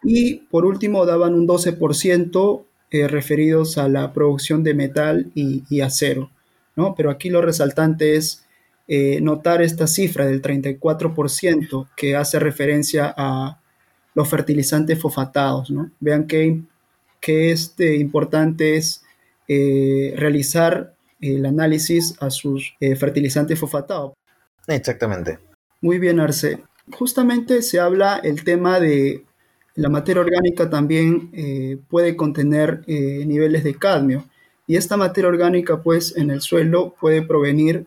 Y 0.03 0.41
por 0.51 0.67
último 0.67 1.07
daban 1.07 1.33
un 1.33 1.49
12% 1.49 2.65
eh, 2.91 3.09
referidos 3.09 3.79
a 3.79 3.89
la 3.89 4.13
producción 4.13 4.63
de 4.63 4.75
metal 4.75 5.33
y, 5.35 5.63
y 5.71 5.81
acero. 5.81 6.31
¿no? 6.77 6.95
Pero 6.95 7.11
aquí 7.11 7.31
lo 7.31 7.41
resaltante 7.41 8.17
es 8.17 8.45
notar 9.23 9.63
esta 9.63 9.87
cifra 9.87 10.27
del 10.27 10.43
34% 10.43 11.89
que 11.97 12.15
hace 12.15 12.39
referencia 12.39 13.15
a 13.17 13.59
los 14.15 14.29
fertilizantes 14.29 15.01
fosfatados. 15.01 15.71
¿no? 15.71 15.91
Vean 15.99 16.27
qué, 16.27 16.61
este, 17.29 17.97
importante 17.97 18.77
es 18.77 19.05
eh, 19.49 20.15
realizar 20.17 20.95
el 21.21 21.47
análisis 21.47 22.17
a 22.21 22.31
sus 22.31 22.75
eh, 22.81 22.97
fertilizantes 22.97 23.59
fosfatados. 23.59 24.13
Exactamente. 24.67 25.39
Muy 25.81 25.99
bien, 25.99 26.21
Arce. 26.21 26.63
Justamente 26.93 27.63
se 27.63 27.79
habla 27.79 28.21
el 28.23 28.45
tema 28.45 28.81
de 28.81 29.25
la 29.75 29.89
materia 29.89 30.21
orgánica 30.21 30.69
también 30.69 31.31
puede 31.89 32.15
contener 32.15 32.83
niveles 32.87 33.65
de 33.65 33.75
cadmio 33.75 34.27
y 34.67 34.77
esta 34.77 34.97
materia 34.97 35.29
orgánica 35.29 35.83
pues 35.83 36.17
en 36.17 36.31
el 36.31 36.41
suelo 36.41 36.95
puede 37.01 37.23
provenir 37.23 37.87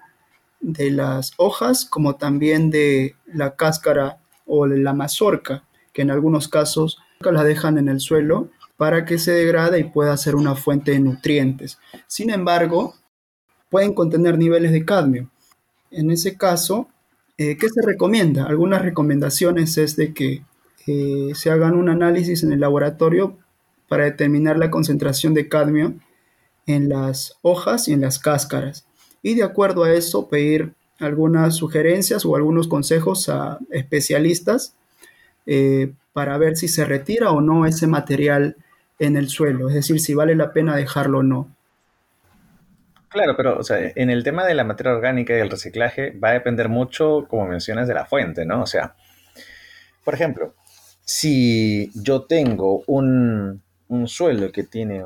de 0.60 0.92
las 0.92 1.34
hojas 1.38 1.86
como 1.86 2.16
también 2.16 2.70
de 2.70 3.16
la 3.26 3.56
cáscara 3.56 4.18
o 4.46 4.66
la 4.68 4.94
mazorca, 4.94 5.64
que 5.94 6.02
en 6.02 6.12
algunos 6.12 6.48
casos 6.48 7.00
la 7.20 7.44
dejan 7.44 7.78
en 7.78 7.88
el 7.88 8.00
suelo 8.00 8.50
para 8.78 9.06
que 9.06 9.18
se 9.18 9.32
degrade 9.32 9.80
y 9.80 9.84
pueda 9.86 10.16
ser 10.18 10.36
una 10.36 10.56
fuente 10.56 10.92
de 10.92 11.00
nutrientes. 11.00 11.78
Sin 12.08 12.30
embargo, 12.30 12.96
pueden 13.70 13.94
contener 13.94 14.38
niveles 14.38 14.72
de 14.72 14.86
cadmio. 14.86 15.30
En 15.92 16.12
ese 16.12 16.38
caso, 16.38 16.90
eh, 17.38 17.58
¿qué 17.58 17.70
se 17.70 17.82
recomienda? 17.82 18.46
Algunas 18.46 18.82
recomendaciones 18.82 19.78
es 19.78 19.96
de 19.96 20.14
que 20.14 20.44
eh, 20.88 21.32
se 21.36 21.50
hagan 21.52 21.76
un 21.76 21.90
análisis 21.90 22.44
en 22.44 22.52
el 22.52 22.60
laboratorio 22.60 23.38
para 23.88 24.06
determinar 24.06 24.58
la 24.58 24.72
concentración 24.72 25.34
de 25.34 25.48
cadmio 25.48 25.94
en 26.66 26.90
las 26.90 27.38
hojas 27.42 27.88
y 27.88 27.94
en 27.94 28.02
las 28.02 28.20
cáscaras 28.20 28.86
y 29.26 29.34
de 29.34 29.42
acuerdo 29.42 29.84
a 29.84 29.92
eso 29.92 30.30
pedir 30.30 30.76
algunas 31.00 31.56
sugerencias 31.56 32.26
o 32.26 32.36
algunos 32.36 32.68
consejos 32.68 33.28
a 33.28 33.58
especialistas 33.72 34.76
eh, 35.48 35.94
para 36.14 36.38
ver 36.38 36.58
si 36.58 36.68
se 36.68 36.86
retira 36.86 37.32
o 37.32 37.42
no 37.42 37.66
ese 37.66 37.88
material 37.88 38.56
en 39.00 39.18
el 39.18 39.30
suelo, 39.30 39.70
es 39.70 39.76
decir, 39.76 40.00
si 40.00 40.14
vale 40.14 40.36
la 40.36 40.54
pena 40.54 40.76
dejarlo 40.76 41.20
o 41.20 41.24
no. 41.24 41.56
Claro, 43.10 43.36
pero 43.38 43.60
en 43.70 44.10
el 44.10 44.24
tema 44.24 44.46
de 44.46 44.56
la 44.56 44.66
materia 44.66 44.94
orgánica 44.94 45.36
y 45.36 45.40
el 45.40 45.50
reciclaje 45.50 46.12
va 46.12 46.30
a 46.30 46.34
depender 46.34 46.68
mucho, 46.68 47.26
como 47.30 47.48
mencionas, 47.48 47.88
de 47.88 47.94
la 47.94 48.06
fuente, 48.06 48.46
¿no? 48.46 48.62
O 48.62 48.66
sea, 48.66 48.96
por 50.04 50.14
ejemplo, 50.14 50.54
si 51.06 51.92
yo 51.94 52.24
tengo 52.24 52.84
un, 52.88 53.62
un 53.88 54.08
suelo 54.08 54.52
que 54.52 54.64
tiene, 54.64 55.06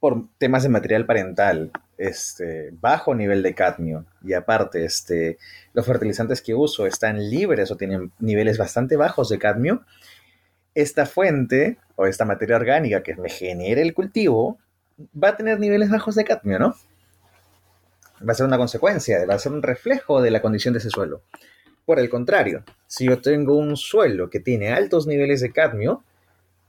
por 0.00 0.26
temas 0.38 0.64
de 0.64 0.68
material 0.68 1.06
parental, 1.06 1.70
este, 2.00 2.70
bajo 2.80 3.14
nivel 3.14 3.42
de 3.42 3.54
cadmio 3.54 4.06
y 4.24 4.32
aparte 4.32 4.84
este, 4.84 5.36
los 5.74 5.84
fertilizantes 5.84 6.40
que 6.40 6.54
uso 6.54 6.86
están 6.86 7.30
libres 7.30 7.70
o 7.70 7.76
tienen 7.76 8.10
niveles 8.18 8.56
bastante 8.56 8.96
bajos 8.96 9.28
de 9.28 9.38
cadmio, 9.38 9.82
esta 10.74 11.06
fuente 11.06 11.78
o 11.96 12.06
esta 12.06 12.24
materia 12.24 12.56
orgánica 12.56 13.02
que 13.02 13.16
me 13.16 13.28
genere 13.28 13.82
el 13.82 13.94
cultivo 13.94 14.58
va 15.22 15.30
a 15.30 15.36
tener 15.36 15.58
niveles 15.58 15.90
bajos 15.90 16.14
de 16.14 16.24
cadmio, 16.24 16.58
¿no? 16.58 16.74
Va 18.26 18.32
a 18.32 18.34
ser 18.34 18.46
una 18.46 18.58
consecuencia, 18.58 19.24
va 19.26 19.34
a 19.34 19.38
ser 19.38 19.52
un 19.52 19.62
reflejo 19.62 20.20
de 20.20 20.30
la 20.30 20.42
condición 20.42 20.74
de 20.74 20.78
ese 20.78 20.90
suelo. 20.90 21.22
Por 21.86 21.98
el 21.98 22.10
contrario, 22.10 22.64
si 22.86 23.06
yo 23.06 23.20
tengo 23.20 23.56
un 23.56 23.76
suelo 23.76 24.30
que 24.30 24.40
tiene 24.40 24.72
altos 24.72 25.06
niveles 25.06 25.40
de 25.40 25.52
cadmio, 25.52 26.04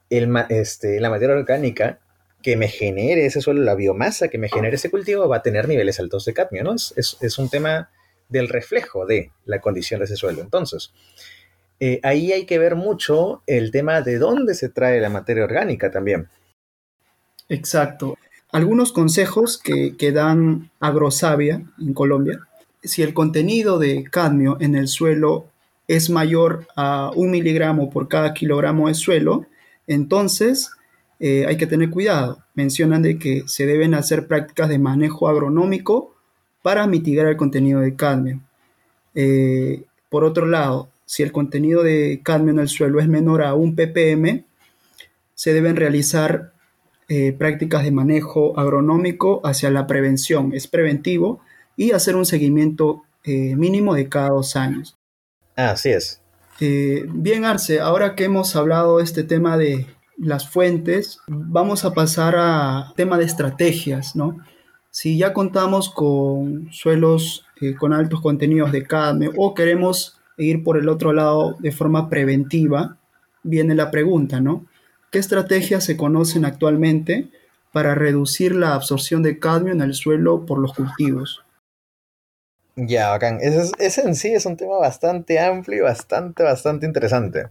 este, 0.10 1.00
la 1.00 1.10
materia 1.10 1.36
orgánica 1.36 2.00
que 2.42 2.56
me 2.58 2.68
genere 2.68 3.26
ese 3.26 3.42
suelo, 3.42 3.62
la 3.62 3.76
biomasa 3.76 4.30
que 4.30 4.38
me 4.38 4.50
genere 4.50 4.76
ese 4.76 4.90
cultivo 4.90 5.28
va 5.28 5.38
a 5.38 5.42
tener 5.42 5.68
niveles 5.68 6.00
altos 6.00 6.26
de 6.26 6.34
cadmio, 6.34 6.64
¿no? 6.64 6.76
Es, 6.76 7.38
un 7.38 7.50
tema 7.50 7.92
del 8.30 8.50
reflejo 8.50 9.06
de 9.06 9.32
la 9.46 9.60
condición 9.62 10.00
de 10.00 10.06
ese 10.06 10.16
suelo. 10.16 10.42
Entonces, 10.42 10.92
eh, 11.84 12.00
ahí 12.04 12.32
hay 12.32 12.46
que 12.46 12.60
ver 12.60 12.76
mucho 12.76 13.42
el 13.48 13.72
tema 13.72 14.02
de 14.02 14.20
dónde 14.20 14.54
se 14.54 14.70
trae 14.70 15.02
la 15.02 15.10
materia 15.10 15.44
orgánica 15.44 15.90
también. 15.90 16.30
Exacto. 17.50 18.20
Algunos 18.52 18.92
consejos 18.92 19.58
que, 19.58 20.12
dan 20.12 20.70
Agrosavia 20.80 21.64
en 21.80 21.94
Colombia. 21.96 22.40
Si 22.84 23.02
el 23.02 23.16
contenido 23.16 23.80
de 23.80 24.04
cadmio 24.04 24.58
en 24.60 24.76
el 24.76 24.88
suelo 24.88 25.48
es 25.88 26.12
mayor 26.12 26.68
a 26.76 27.10
un 27.16 27.32
miligramo 27.32 27.90
por 27.90 28.08
cada 28.08 28.36
kilogramo 28.36 28.88
de 28.88 28.94
suelo, 28.94 29.48
entonces 29.88 30.70
eh, 31.20 31.46
hay 31.48 31.58
que 31.58 31.66
tener 31.66 31.90
cuidado. 31.90 32.44
Mencionan 32.54 33.02
de 33.02 33.18
que 33.18 33.42
se 33.48 33.66
deben 33.66 33.96
hacer 33.96 34.28
prácticas 34.28 34.70
de 34.70 34.78
manejo 34.78 35.28
agronómico 35.28 36.14
para 36.62 36.86
mitigar 36.86 37.26
el 37.26 37.38
contenido 37.38 37.80
de 37.80 37.96
cadmio. 37.96 38.40
Eh, 39.16 39.86
por 40.10 40.24
otro 40.24 40.46
lado, 40.46 40.91
si 41.12 41.24
el 41.24 41.34
contenido 41.34 41.84
de 41.84 42.22
cadmio 42.24 42.54
en 42.54 42.60
el 42.60 42.70
suelo 42.70 43.02
es 43.02 43.08
menor 43.10 43.44
a 43.44 43.54
un 43.54 43.76
ppm, 43.76 44.46
se 45.34 45.54
deben 45.54 45.76
realizar 45.76 46.54
eh, 47.10 47.34
prácticas 47.34 47.84
de 47.84 47.92
manejo 47.92 48.58
agronómico 48.58 49.42
hacia 49.44 49.70
la 49.72 49.88
prevención, 49.88 50.54
es 50.54 50.68
preventivo, 50.68 51.42
y 51.76 51.92
hacer 51.92 52.16
un 52.16 52.26
seguimiento 52.26 53.04
mínimo 53.24 53.94
de 53.94 54.10
cada 54.10 54.30
dos 54.30 54.56
años. 54.56 54.98
Así 55.56 55.90
es. 55.90 56.22
bien, 56.60 57.46
Arce, 57.46 57.80
ahora 57.80 58.16
que 58.16 58.24
hemos 58.24 58.56
hablado 58.56 58.98
de 58.98 59.04
este 59.04 59.24
tema 59.24 59.58
de 59.58 59.86
las 60.18 60.48
fuentes, 60.48 61.20
vamos 61.28 61.84
a 61.84 61.94
pasar 61.94 62.36
a 62.38 62.94
tema 62.96 63.18
de 63.18 63.26
estrategias, 63.26 64.16
¿no? 64.16 64.38
Si 64.92 65.18
ya 65.18 65.34
contamos 65.34 65.90
con 65.90 66.68
suelos 66.72 67.46
eh, 67.62 67.76
con 67.76 67.94
altos 67.94 68.20
contenidos 68.20 68.74
de 68.74 68.84
cadmio 68.84 69.32
o 69.38 69.54
queremos 69.54 70.20
ir 70.38 70.64
por 70.64 70.78
el 70.78 70.90
otro 70.90 71.14
lado 71.14 71.56
de 71.60 71.72
forma 71.72 72.10
preventiva, 72.10 72.98
viene 73.44 73.76
la 73.76 73.92
pregunta, 73.92 74.40
¿no? 74.40 74.66
¿qué 75.12 75.20
estrategias 75.20 75.84
se 75.84 75.98
conocen 75.98 76.46
actualmente 76.46 77.30
para 77.72 77.94
reducir 77.94 78.56
la 78.56 78.74
absorción 78.74 79.22
de 79.22 79.38
cadmio 79.38 79.74
en 79.74 79.82
el 79.82 79.94
suelo 79.94 80.46
por 80.46 80.58
los 80.58 80.74
cultivos? 80.74 81.44
Ya, 82.76 83.10
bacán. 83.10 83.40
Ese, 83.42 84.02
en 84.02 84.16
sí 84.16 84.34
es 84.34 84.46
un 84.46 84.58
tema 84.58 84.78
bastante 84.78 85.40
amplio 85.40 85.80
y 85.80 85.82
bastante, 85.82 86.44
bastante 86.44 86.86
interesante. 86.86 87.48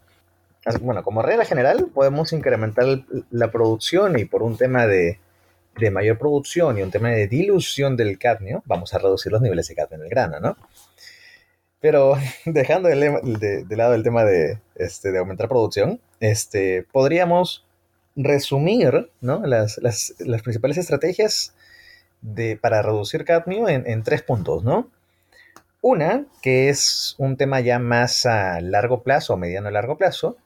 Bueno, 0.80 1.02
como 1.02 1.22
regla 1.22 1.44
general, 1.44 1.88
podemos 1.92 2.32
incrementar 2.32 3.04
la 3.30 3.50
producción 3.50 4.18
y 4.18 4.24
por 4.24 4.42
un 4.42 4.56
tema 4.56 4.86
de, 4.86 5.18
de 5.78 5.90
mayor 5.90 6.18
producción 6.18 6.78
y 6.78 6.82
un 6.82 6.90
tema 6.90 7.10
de 7.10 7.28
dilución 7.28 7.96
del 7.96 8.18
cadmio, 8.18 8.62
vamos 8.66 8.92
a 8.92 8.98
reducir 8.98 9.32
los 9.32 9.40
niveles 9.40 9.68
de 9.68 9.74
cadmio 9.74 9.98
en 9.98 10.04
el 10.04 10.10
grano, 10.10 10.40
¿no? 10.40 10.56
Pero 11.80 12.16
dejando 12.44 12.88
de, 12.88 13.76
lado 13.76 13.94
el 13.94 14.02
tema 14.02 14.24
de, 14.24 14.58
este, 14.76 15.12
de 15.12 15.18
aumentar 15.18 15.48
producción, 15.48 16.00
este, 16.20 16.84
podríamos 16.92 17.64
resumir 18.16 19.10
¿no? 19.20 19.44
las, 19.46 19.78
las, 19.78 20.42
principales 20.42 20.76
estrategias 20.76 21.54
de, 22.20 22.56
para 22.56 22.82
reducir 22.82 23.24
cadmio 23.24 23.68
en, 23.68 23.86
en, 23.86 24.02
tres 24.02 24.22
puntos, 24.22 24.62
¿no? 24.62 24.90
Una, 25.80 26.26
que 26.42 26.68
es 26.68 27.14
un 27.16 27.38
tema 27.38 27.60
ya 27.60 27.78
más 27.78 28.26
a 28.26 28.60
largo 28.60 29.02
plazo 29.02 29.38
mediano 29.38 29.68
a 29.68 29.70
largo 29.70 29.96
plazo, 29.96 30.36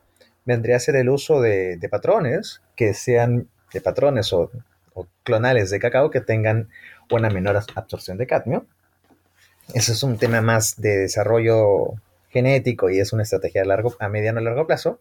vendría 0.45 0.77
a 0.77 0.81
ser 0.81 0.95
el 0.97 1.09
uso 1.09 1.41
de, 1.41 1.77
de 1.77 1.89
patrones 1.89 2.61
que 2.77 2.95
sean 2.95 3.49
de 3.73 3.81
patrones 3.81 4.33
o, 4.33 4.51
o, 4.95 5.09
clonales 5.25 5.71
de 5.71 5.81
cacao 5.81 6.11
que 6.11 6.21
tengan 6.21 6.69
una 7.11 7.31
menor 7.31 7.57
absorción 7.75 8.19
de 8.19 8.27
cadmio. 8.27 8.67
Eso 9.73 9.93
es 9.93 10.03
un 10.03 10.19
tema 10.19 10.41
más 10.43 10.81
de 10.81 10.99
desarrollo 10.99 11.95
genético 12.31 12.91
y 12.91 12.99
es 12.99 13.13
una 13.13 13.23
estrategia 13.23 13.63
a, 13.63 13.65
largo, 13.65 13.95
a 13.99 14.09
mediano 14.09 14.41
a 14.41 14.43
largo 14.43 14.67
plazo. 14.67 15.01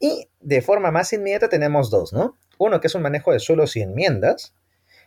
Y 0.00 0.28
de 0.40 0.62
forma 0.62 0.90
más 0.90 1.12
inmediata 1.12 1.48
tenemos 1.48 1.90
dos, 1.90 2.12
¿no? 2.12 2.36
Uno 2.58 2.80
que 2.80 2.88
es 2.88 2.94
un 2.94 3.02
manejo 3.02 3.32
de 3.32 3.38
suelos 3.38 3.76
y 3.76 3.82
enmiendas 3.82 4.54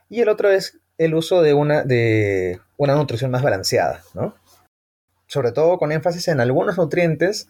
y 0.10 0.22
el 0.22 0.30
otro 0.30 0.50
es 0.50 0.80
el 0.98 1.16
uso 1.16 1.42
de 1.42 1.54
una, 1.54 1.84
de 1.84 2.60
una 2.78 2.96
nutrición 2.96 3.32
más 3.32 3.44
balanceada, 3.44 4.04
¿no? 4.14 4.36
Sobre 5.28 5.52
todo 5.52 5.78
con 5.78 5.92
énfasis 5.92 6.28
en 6.28 6.40
algunos 6.40 6.78
nutrientes 6.78 7.48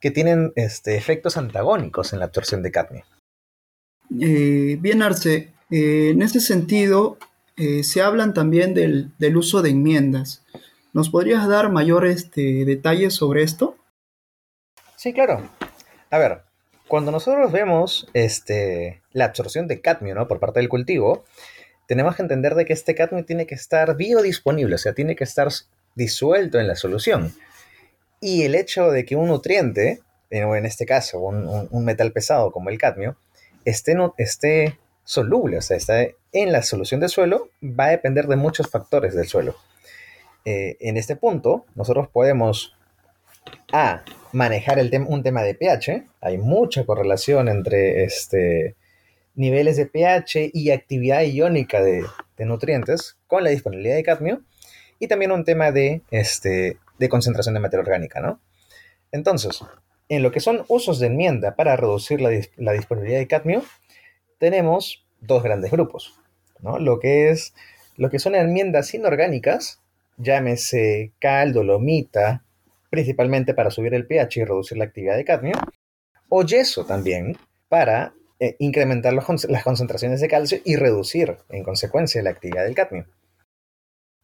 que 0.00 0.10
tienen 0.10 0.52
este, 0.56 0.96
efectos 0.96 1.36
antagónicos 1.36 2.12
en 2.12 2.20
la 2.20 2.26
absorción 2.26 2.62
de 2.62 2.72
cadmio. 2.72 3.04
Eh, 4.18 4.78
bien, 4.80 5.02
Arce, 5.02 5.52
eh, 5.70 6.10
en 6.10 6.22
ese 6.22 6.40
sentido, 6.40 7.18
eh, 7.60 7.84
se 7.84 8.00
hablan 8.00 8.32
también 8.32 8.72
del, 8.72 9.10
del, 9.18 9.36
uso 9.36 9.60
de 9.60 9.68
enmiendas. 9.68 10.42
¿Nos 10.94 11.10
podrías 11.10 11.46
dar 11.46 11.70
mayores 11.70 12.24
este, 12.24 12.64
detalles 12.64 13.12
sobre 13.12 13.42
esto? 13.42 13.76
Sí, 14.96 15.12
claro. 15.12 15.46
A 16.10 16.16
ver, 16.16 16.40
cuando 16.88 17.10
nosotros 17.12 17.52
vemos 17.52 18.08
este, 18.14 19.02
la 19.12 19.26
absorción 19.26 19.68
de 19.68 19.82
cadmio 19.82 20.14
¿no? 20.14 20.26
por 20.26 20.40
parte 20.40 20.60
del 20.60 20.70
cultivo, 20.70 21.24
tenemos 21.86 22.16
que 22.16 22.22
entender 22.22 22.54
de 22.54 22.64
que 22.64 22.72
este 22.72 22.94
cadmio 22.94 23.26
tiene 23.26 23.46
que 23.46 23.56
estar 23.56 23.94
biodisponible, 23.94 24.76
o 24.76 24.78
sea, 24.78 24.94
tiene 24.94 25.14
que 25.14 25.24
estar 25.24 25.48
disuelto 25.94 26.58
en 26.58 26.66
la 26.66 26.76
solución. 26.76 27.34
Y 28.22 28.44
el 28.44 28.54
hecho 28.54 28.90
de 28.90 29.04
que 29.04 29.16
un 29.16 29.28
nutriente, 29.28 30.00
en 30.30 30.64
este 30.64 30.86
caso 30.86 31.20
un, 31.20 31.46
un, 31.46 31.68
un 31.70 31.84
metal 31.84 32.10
pesado 32.12 32.52
como 32.52 32.70
el 32.70 32.78
cadmio, 32.78 33.18
esté, 33.66 33.94
no, 33.94 34.14
esté 34.16 34.78
soluble, 35.10 35.58
o 35.58 35.60
sea, 35.60 35.76
está 35.76 36.06
en 36.30 36.52
la 36.52 36.62
solución 36.62 37.00
del 37.00 37.08
suelo, 37.08 37.50
va 37.60 37.86
a 37.86 37.90
depender 37.90 38.28
de 38.28 38.36
muchos 38.36 38.70
factores 38.70 39.12
del 39.12 39.26
suelo. 39.26 39.56
Eh, 40.44 40.76
en 40.78 40.96
este 40.96 41.16
punto, 41.16 41.66
nosotros 41.74 42.08
podemos 42.08 42.76
A, 43.72 44.04
manejar 44.32 44.78
el 44.78 44.88
un 45.08 45.24
tema 45.24 45.42
de 45.42 45.56
pH. 45.56 46.06
Hay 46.20 46.38
mucha 46.38 46.86
correlación 46.86 47.48
entre 47.48 48.04
este, 48.04 48.76
niveles 49.34 49.76
de 49.76 49.86
pH 49.86 50.50
y 50.52 50.70
actividad 50.70 51.22
iónica 51.22 51.82
de, 51.82 52.04
nutrientes 52.38 53.16
con 53.26 53.42
la 53.42 53.50
disponibilidad 53.50 53.96
de 53.96 54.04
cadmio. 54.04 54.42
Y 55.00 55.08
también 55.08 55.32
un 55.32 55.44
tema 55.44 55.72
de, 55.72 56.02
este, 56.12 56.78
de 57.00 57.08
concentración 57.08 57.54
de 57.54 57.60
materia 57.60 57.82
orgánica, 57.82 58.20
¿no? 58.20 58.40
Entonces, 59.10 59.60
en 60.08 60.22
lo 60.22 60.30
que 60.30 60.38
son 60.38 60.64
usos 60.68 61.00
de 61.00 61.08
enmienda 61.08 61.56
para 61.56 61.74
reducir 61.74 62.20
la 62.20 62.72
disponibilidad 62.72 63.18
de 63.18 63.26
cadmio, 63.26 63.64
tenemos 64.40 65.06
dos 65.20 65.44
grandes 65.44 65.70
grupos, 65.70 66.18
¿no? 66.60 66.80
Lo 66.80 66.98
que 66.98 67.30
es 67.30 67.54
lo 67.96 68.10
que 68.10 68.18
son 68.18 68.34
enmiendas 68.34 68.92
inorgánicas, 68.94 69.80
llámese 70.16 71.12
cal, 71.20 71.52
dolomita, 71.52 72.42
principalmente 72.88 73.54
para 73.54 73.70
subir 73.70 73.94
el 73.94 74.06
pH 74.06 74.40
y 74.40 74.44
reducir 74.44 74.78
la 74.78 74.84
actividad 74.84 75.16
de 75.16 75.24
cadmio, 75.26 75.54
o 76.30 76.42
yeso 76.42 76.86
también 76.86 77.36
para 77.68 78.14
eh, 78.40 78.56
incrementar 78.58 79.12
las 79.12 79.62
concentraciones 79.62 80.20
de 80.22 80.28
calcio 80.28 80.58
y 80.64 80.76
reducir 80.76 81.36
en 81.50 81.62
consecuencia 81.62 82.22
la 82.22 82.30
actividad 82.30 82.64
del 82.64 82.74
cadmio. 82.74 83.06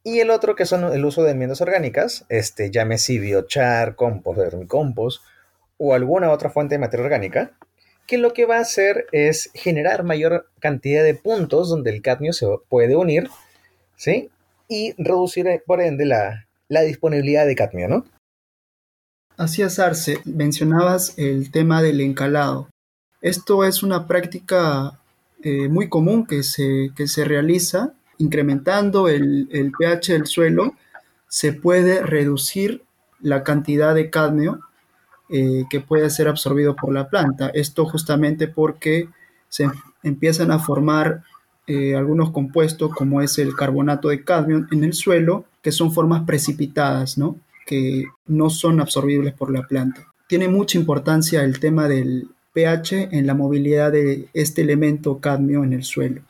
Y 0.03 0.21
el 0.21 0.31
otro 0.31 0.55
que 0.55 0.65
son 0.65 0.85
el 0.95 1.05
uso 1.05 1.23
de 1.25 1.33
enmiendas 1.33 1.61
orgánicas, 1.61 2.25
este, 2.31 2.71
llámese 2.71 3.19
biochar, 3.19 3.97
compost, 3.97 4.39
vermicompost 4.39 5.23
o 5.77 5.93
alguna 5.93 6.31
otra 6.31 6.49
fuente 6.49 6.77
de 6.77 6.79
materia 6.79 7.05
orgánica, 7.05 7.59
que 8.07 8.19
lo 8.19 8.33
que 8.33 8.47
va 8.47 8.59
a 8.59 8.61
hacer 8.61 9.07
es 9.13 9.51
generar 9.55 10.05
mayor 10.05 10.49
cantidad 10.61 11.03
de 11.03 11.15
puntos 11.15 11.69
donde 11.69 11.91
el 11.91 12.03
cadmio 12.03 12.33
se 12.33 12.47
puede 12.69 12.97
unir, 12.97 13.29
¿sí? 13.97 14.31
Y 14.69 14.95
reducir, 14.99 15.47
eh, 15.47 15.63
por 15.65 15.81
ende, 15.81 16.07
la, 16.07 16.47
la 16.69 16.83
disponibilidad 16.83 17.47
de 17.47 17.57
cadmio, 17.57 17.89
¿no? 17.89 18.05
Así 19.37 19.63
es, 19.63 19.79
Arce. 19.79 20.19
Mencionabas 20.25 21.19
el 21.19 21.51
tema 21.51 21.83
del 21.83 22.01
encalado. 22.01 22.71
Esto 23.21 23.65
es 23.65 23.83
una 23.83 24.07
práctica 24.07 24.99
eh, 25.43 25.69
muy 25.69 25.89
común 25.89 26.27
que 26.27 26.43
se, 26.43 26.91
que 26.97 27.07
se 27.07 27.25
realiza 27.25 27.93
incrementando 28.19 29.09
el, 29.09 29.49
el, 29.53 29.73
pH 29.73 30.13
del 30.13 30.27
suelo. 30.27 30.75
Se 31.29 31.53
puede 31.53 32.03
reducir 32.03 32.83
la 33.21 33.43
cantidad 33.43 33.95
de 33.95 34.09
cadmio 34.09 34.61
eh, 35.29 35.65
que 35.71 35.81
puede 35.81 36.11
ser 36.11 36.29
absorbido 36.29 36.77
por 36.77 36.93
la 36.93 37.09
planta. 37.09 37.51
Esto 37.55 37.85
justamente 37.85 38.49
porque 38.49 39.09
se 39.49 39.69
empiezan 40.03 40.51
a 40.51 40.59
formar 40.59 41.23
eh, 41.67 41.97
algunos 41.97 42.31
compuestos 42.31 42.93
como 42.93 43.23
es 43.23 43.39
el 43.39 43.55
carbonato 43.57 44.09
de 44.09 44.23
cadmio 44.23 44.67
en 44.71 44.85
el 44.85 44.93
suelo, 44.93 45.45
que 45.63 45.73
son 45.73 45.93
formas 45.93 46.23
precipitadas, 46.25 47.19
¿no? 47.19 47.37
que 47.67 48.05
no 48.27 48.49
son 48.49 48.81
absorbibles 48.81 49.35
por 49.35 49.51
la 49.51 49.67
planta. 49.67 50.07
Tiene 50.29 50.49
mucha 50.49 50.79
importancia 50.79 51.43
el 51.43 51.59
tema 51.59 51.89
del 51.89 52.29
pH 52.53 53.09
en 53.11 53.27
la 53.27 53.35
movilidad 53.35 53.93
de 53.93 54.29
este 54.33 54.63
elemento 54.63 55.19
cadmio 55.21 55.65
en 55.65 55.73
el 55.73 55.83
suelo. 55.83 56.23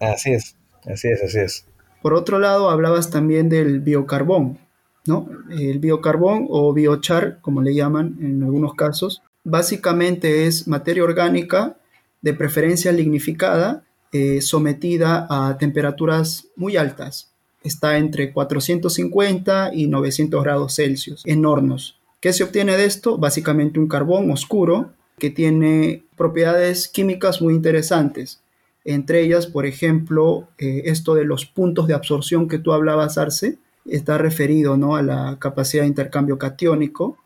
Así 0.00 0.32
es, 0.32 0.56
así 0.84 1.08
es, 1.08 1.22
así 1.22 1.38
es. 1.38 1.64
Por 2.02 2.14
otro 2.14 2.38
lado, 2.38 2.70
hablabas 2.70 3.10
también 3.10 3.48
del 3.48 3.80
biocarbón, 3.80 4.58
¿no? 5.06 5.28
El 5.50 5.78
biocarbón 5.78 6.46
o 6.48 6.72
biochar, 6.72 7.38
como 7.40 7.62
le 7.62 7.74
llaman 7.74 8.18
en 8.20 8.42
algunos 8.42 8.74
casos, 8.74 9.22
básicamente 9.44 10.46
es 10.46 10.68
materia 10.68 11.04
orgánica, 11.04 11.76
de 12.22 12.34
preferencia 12.34 12.92
lignificada, 12.92 13.84
eh, 14.12 14.40
sometida 14.42 15.26
a 15.30 15.56
temperaturas 15.56 16.48
muy 16.56 16.76
altas, 16.76 17.32
está 17.62 17.98
entre 17.98 18.32
450 18.32 19.70
y 19.72 19.86
900 19.86 20.42
grados 20.42 20.74
Celsius 20.74 21.22
en 21.24 21.46
hornos. 21.46 21.98
¿Qué 22.20 22.32
se 22.32 22.44
obtiene 22.44 22.76
de 22.76 22.84
esto? 22.84 23.16
Básicamente 23.16 23.78
un 23.78 23.88
carbón 23.88 24.30
oscuro 24.30 24.92
que 25.18 25.30
tiene 25.30 26.04
propiedades 26.16 26.88
químicas 26.88 27.40
muy 27.40 27.54
interesantes. 27.54 28.42
Entre 28.84 29.22
ellas, 29.22 29.46
por 29.46 29.66
ejemplo, 29.66 30.48
eh, 30.58 30.82
esto 30.86 31.14
de 31.14 31.24
los 31.24 31.46
puntos 31.46 31.86
de 31.86 31.94
absorción 31.94 32.48
que 32.48 32.58
tú 32.58 32.72
hablabas, 32.72 33.18
Arce, 33.18 33.58
está 33.84 34.18
referido 34.18 34.76
¿no? 34.76 34.96
a 34.96 35.02
la 35.02 35.38
capacidad 35.38 35.82
de 35.82 35.88
intercambio 35.88 36.38
catiónico, 36.38 37.18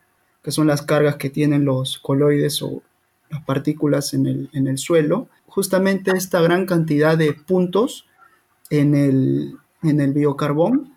que 0.43 0.51
son 0.51 0.67
las 0.67 0.83
cargas 0.83 1.17
que 1.17 1.31
tienen 1.31 1.65
los 1.65 1.99
coloides 1.99 2.63
o 2.63 2.83
las 3.31 3.43
partículas 3.45 4.15
en 4.15 4.27
el, 4.27 4.51
en 4.53 4.67
el 4.67 4.79
suelo. 4.79 5.29
Justamente 5.47 6.11
esta 6.13 6.41
gran 6.41 6.67
cantidad 6.67 7.17
de 7.17 7.33
puntos 7.33 8.07
en 8.71 8.95
el, 8.95 9.57
en 9.83 10.01
el 10.01 10.13
biocarbón 10.13 10.95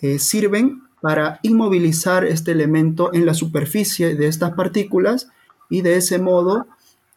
eh, 0.00 0.18
sirven 0.18 0.82
para 1.00 1.38
inmovilizar 1.42 2.24
este 2.24 2.52
elemento 2.52 3.12
en 3.12 3.26
la 3.26 3.34
superficie 3.34 4.14
de 4.14 4.26
estas 4.26 4.52
partículas 4.52 5.28
y 5.68 5.82
de 5.82 5.96
ese 5.96 6.18
modo 6.18 6.66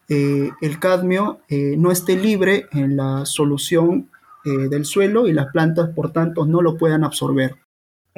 eh, 0.09 0.51
el 0.61 0.79
cadmio 0.79 1.39
eh, 1.47 1.75
no 1.77 1.91
esté 1.91 2.17
libre 2.17 2.67
en 2.71 2.97
la 2.97 3.25
solución 3.25 4.09
del 4.45 4.85
suelo 4.85 5.27
y 5.27 5.33
las 5.33 5.47
plantas 5.47 5.89
por 5.89 6.13
tanto 6.13 6.45
no 6.45 6.61
lo 6.61 6.77
puedan 6.77 7.03
absorber. 7.03 7.57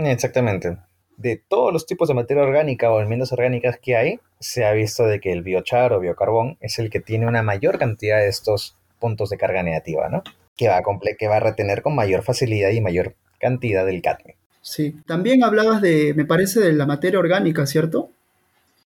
Exactamente. 0.08 0.78
De 1.18 1.36
todos 1.36 1.74
los 1.74 1.86
tipos 1.86 2.08
de 2.08 2.14
materia 2.14 2.44
orgánica 2.44 2.92
o 2.92 3.02
enmiendas 3.02 3.32
orgánicas 3.34 3.78
que 3.82 3.98
hay, 3.98 4.20
se 4.40 4.66
ha 4.66 4.72
visto 4.72 5.06
de 5.06 5.20
que 5.20 5.32
el 5.32 5.44
biochar 5.44 5.94
o 5.94 6.00
biocarbón 6.00 6.58
es 6.62 6.80
el 6.80 6.90
que 6.90 7.02
tiene 7.02 7.28
una 7.28 7.44
mayor 7.44 7.78
cantidad 7.78 8.20
de 8.20 8.30
estos 8.30 8.78
puntos 9.00 9.30
de 9.30 9.38
carga 9.38 9.64
negativa, 9.64 10.10
¿no? 10.10 10.24
que 10.60 10.68
va, 10.68 10.78
a 10.78 10.84
que 11.18 11.28
va 11.30 11.38
a 11.38 11.40
retener 11.40 11.82
con 11.82 11.96
mayor 11.96 12.22
facilidad 12.22 12.72
y 12.72 12.82
mayor 12.82 13.16
cantidad 13.40 13.86
del 13.86 14.02
cadmio. 14.02 14.36
Sí, 14.62 14.94
también 15.08 15.42
hablabas 15.42 15.82
de, 15.82 16.14
me 16.14 16.26
parece, 16.26 16.60
de 16.60 16.74
la 16.74 16.86
materia 16.86 17.18
orgánica, 17.18 17.66
¿cierto? 17.66 18.10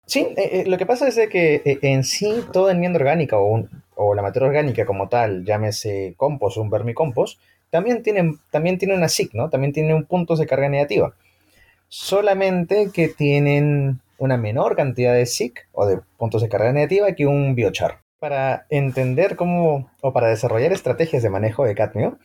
Sí, 0.05 0.27
eh, 0.35 0.49
eh, 0.51 0.63
lo 0.67 0.77
que 0.77 0.85
pasa 0.85 1.07
es 1.07 1.15
de 1.15 1.29
que 1.29 1.61
eh, 1.63 1.79
en 1.83 2.03
sí 2.03 2.43
toda 2.51 2.73
enmienda 2.73 2.99
orgánica 2.99 3.37
o, 3.37 3.45
un, 3.45 3.69
o 3.95 4.13
la 4.13 4.21
materia 4.21 4.49
orgánica 4.49 4.85
como 4.85 5.07
tal, 5.07 5.45
llámese 5.45 6.13
compost 6.17 6.57
o 6.57 6.61
un 6.61 6.69
vermicompost, 6.69 7.39
también 7.71 8.03
tienen, 8.03 8.39
también 8.51 8.77
tiene 8.77 8.93
una 8.93 9.09
SIC, 9.09 9.33
¿no? 9.33 9.49
También 9.49 9.73
tienen 9.73 10.05
puntos 10.05 10.37
de 10.37 10.45
carga 10.45 10.69
negativa. 10.69 11.15
Solamente 11.87 12.91
que 12.93 13.07
tienen 13.07 14.01
una 14.17 14.37
menor 14.37 14.75
cantidad 14.75 15.13
de 15.13 15.25
SIC 15.25 15.67
o 15.71 15.87
de 15.87 15.99
puntos 16.17 16.43
de 16.43 16.49
carga 16.49 16.71
negativa 16.71 17.13
que 17.13 17.25
un 17.25 17.55
biochar. 17.55 18.01
Para 18.19 18.67
entender 18.69 19.35
cómo, 19.35 19.89
o 20.01 20.13
para 20.13 20.27
desarrollar 20.27 20.71
estrategias 20.73 21.23
de 21.23 21.29
manejo 21.31 21.65
de 21.65 21.73
cadmio, 21.73 22.19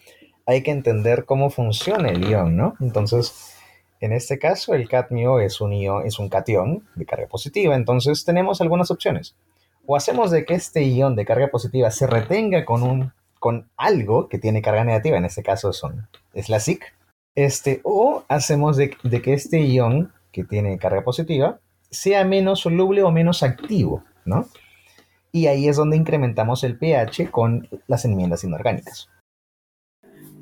hay 0.45 0.63
que 0.63 0.73
entender 0.73 1.25
cómo 1.25 1.49
funciona 1.49 2.11
el 2.11 2.29
ion, 2.29 2.57
¿no? 2.57 2.75
Entonces, 2.81 3.57
en 4.01 4.13
este 4.13 4.39
caso, 4.39 4.75
el 4.75 4.89
cadmio 4.89 5.41
es 5.41 5.61
un 5.61 5.73
ion, 5.73 6.07
es 6.07 6.19
un 6.19 6.29
cation 6.29 6.87
de 6.97 7.07
carga 7.07 7.29
positiva, 7.29 7.75
entonces 7.75 8.25
tenemos 8.25 8.61
algunas 8.61 8.91
opciones. 8.91 9.37
O 9.87 9.97
hacemos 9.97 10.31
de 10.31 10.45
que 10.45 10.55
este 10.55 10.83
ion 10.85 11.17
de 11.17 11.25
carga 11.25 11.49
positiva 11.49 11.91
se 11.91 12.07
retenga 12.07 12.65
con 12.65 12.83
un 12.83 13.13
con 13.47 13.69
algo 13.77 14.29
que 14.29 14.41
tiene 14.41 14.61
carga 14.61 14.83
negativa, 14.83 15.19
en 15.19 15.25
este 15.25 15.45
caso 15.45 15.73
son, 15.73 16.09
es 16.35 16.49
la 16.49 16.59
SIC, 16.59 16.83
este, 17.37 17.81
o 17.85 18.25
hacemos 18.27 18.77
de, 18.77 18.91
que 18.91 19.35
este 19.35 19.65
ion 19.65 20.13
que 20.33 20.43
tiene 20.43 20.77
carga 20.79 21.05
positiva 21.05 21.61
sea 21.89 22.25
menos 22.25 22.59
soluble 22.59 23.05
o 23.05 23.13
menos 23.13 23.45
activo, 23.45 24.03
¿no? 24.25 24.49
Y 25.31 25.47
ahí 25.47 25.69
es 25.69 25.77
donde 25.77 25.97
incrementamos 25.97 26.65
el 26.65 26.77
pH 26.77 27.31
con 27.31 27.69
las 27.87 28.05
enmiendas 28.05 28.43
inorgánicas. 28.43 29.11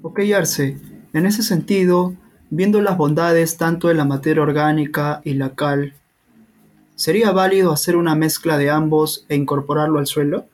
Ok, 0.01 0.21
Arce, 0.35 0.79
en 1.13 1.27
ese 1.27 1.43
sentido, 1.43 2.15
viendo 2.49 2.81
las 2.81 2.97
bondades 2.97 3.59
tanto 3.59 3.89
de 3.89 3.95
la 3.97 4.07
materia 4.07 4.43
orgánica 4.43 5.21
y 5.25 5.35
la 5.35 5.55
cal, 5.55 5.93
¿sería 6.95 7.33
válido 7.33 7.71
hacer 7.71 7.97
una 7.97 8.15
mezcla 8.15 8.57
de 8.57 8.71
ambos 8.71 9.27
e 9.29 9.37
incorporarlo 9.37 9.99
al 9.99 10.07
suelo? 10.07 10.47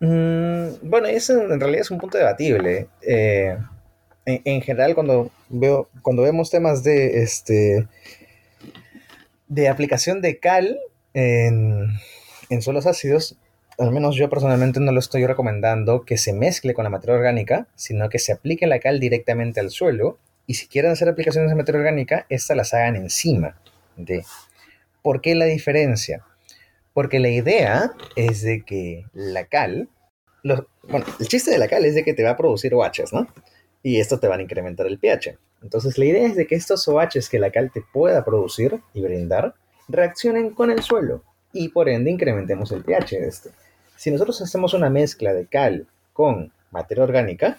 Mm, 0.00 0.88
bueno, 0.88 1.08
eso 1.08 1.40
en 1.40 1.60
realidad 1.60 1.82
es 1.82 1.90
un 1.90 1.98
punto 1.98 2.18
debatible. 2.18 2.88
Eh, 3.02 3.56
en, 4.26 4.62
general, 4.62 4.94
cuando, 4.94 5.30
veo, 5.48 5.88
cuando 6.02 6.22
vemos 6.22 6.50
temas 6.50 6.84
de, 6.84 7.22
este, 7.22 7.88
de 9.48 9.68
aplicación 9.68 10.20
de 10.20 10.38
cal 10.38 10.78
en, 11.14 11.88
en 12.50 12.62
suelos 12.62 12.86
ácidos, 12.86 13.36
al 13.78 13.92
menos 13.92 14.16
yo 14.16 14.28
personalmente 14.28 14.80
no 14.80 14.92
lo 14.92 14.98
estoy 14.98 15.24
recomendando 15.24 16.04
que 16.04 16.18
se 16.18 16.32
mezcle 16.32 16.74
con 16.74 16.84
la 16.84 16.90
materia 16.90 17.16
orgánica, 17.16 17.68
sino 17.74 18.08
que 18.08 18.18
se 18.18 18.32
aplique 18.32 18.66
la 18.66 18.80
cal 18.80 19.00
directamente 19.00 19.60
al 19.60 19.70
suelo 19.70 20.18
y 20.46 20.54
si 20.54 20.66
quieren 20.66 20.90
hacer 20.90 21.08
aplicaciones 21.08 21.50
de 21.50 21.56
materia 21.56 21.80
orgánica, 21.80 22.26
estas 22.28 22.56
las 22.56 22.74
hagan 22.74 22.96
encima 22.96 23.60
de. 23.96 24.24
¿Por 25.02 25.20
qué 25.20 25.34
la 25.34 25.44
diferencia? 25.44 26.24
Porque 26.98 27.20
la 27.20 27.28
idea 27.28 27.92
es 28.16 28.42
de 28.42 28.64
que 28.64 29.04
la 29.12 29.44
cal, 29.44 29.88
bueno, 30.42 31.06
el 31.20 31.28
chiste 31.28 31.52
de 31.52 31.58
la 31.58 31.68
cal 31.68 31.84
es 31.84 31.94
de 31.94 32.02
que 32.02 32.12
te 32.12 32.24
va 32.24 32.30
a 32.30 32.36
producir 32.36 32.74
OHs, 32.74 33.12
¿no? 33.12 33.28
Y 33.84 34.00
esto 34.00 34.18
te 34.18 34.26
van 34.26 34.40
a 34.40 34.42
incrementar 34.42 34.84
el 34.88 34.98
pH. 34.98 35.38
Entonces 35.62 35.96
la 35.96 36.06
idea 36.06 36.26
es 36.26 36.34
de 36.34 36.48
que 36.48 36.56
estos 36.56 36.88
OHs 36.88 37.28
que 37.28 37.38
la 37.38 37.52
cal 37.52 37.70
te 37.70 37.84
pueda 37.92 38.24
producir 38.24 38.80
y 38.94 39.00
brindar 39.00 39.54
reaccionen 39.86 40.50
con 40.50 40.72
el 40.72 40.82
suelo 40.82 41.22
y 41.52 41.68
por 41.68 41.88
ende 41.88 42.10
incrementemos 42.10 42.72
el 42.72 42.82
pH 42.82 43.20
de 43.20 43.28
este. 43.28 43.50
Si 43.94 44.10
nosotros 44.10 44.42
hacemos 44.42 44.74
una 44.74 44.90
mezcla 44.90 45.32
de 45.32 45.46
cal 45.46 45.86
con 46.12 46.52
materia 46.72 47.04
orgánica, 47.04 47.58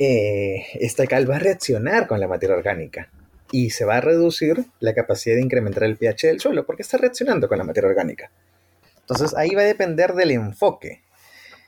eh, 0.00 0.64
esta 0.80 1.06
cal 1.06 1.30
va 1.30 1.36
a 1.36 1.38
reaccionar 1.38 2.08
con 2.08 2.18
la 2.18 2.26
materia 2.26 2.56
orgánica 2.56 3.08
y 3.52 3.70
se 3.70 3.84
va 3.84 3.98
a 3.98 4.00
reducir 4.00 4.64
la 4.80 4.94
capacidad 4.94 5.36
de 5.36 5.42
incrementar 5.42 5.84
el 5.84 5.96
pH 5.96 6.26
del 6.26 6.40
suelo 6.40 6.66
porque 6.66 6.82
está 6.82 6.98
reaccionando 6.98 7.46
con 7.46 7.56
la 7.56 7.62
materia 7.62 7.88
orgánica. 7.88 8.32
Entonces 9.10 9.36
ahí 9.36 9.50
va 9.50 9.62
a 9.62 9.64
depender 9.64 10.14
del 10.14 10.30
enfoque. 10.30 11.02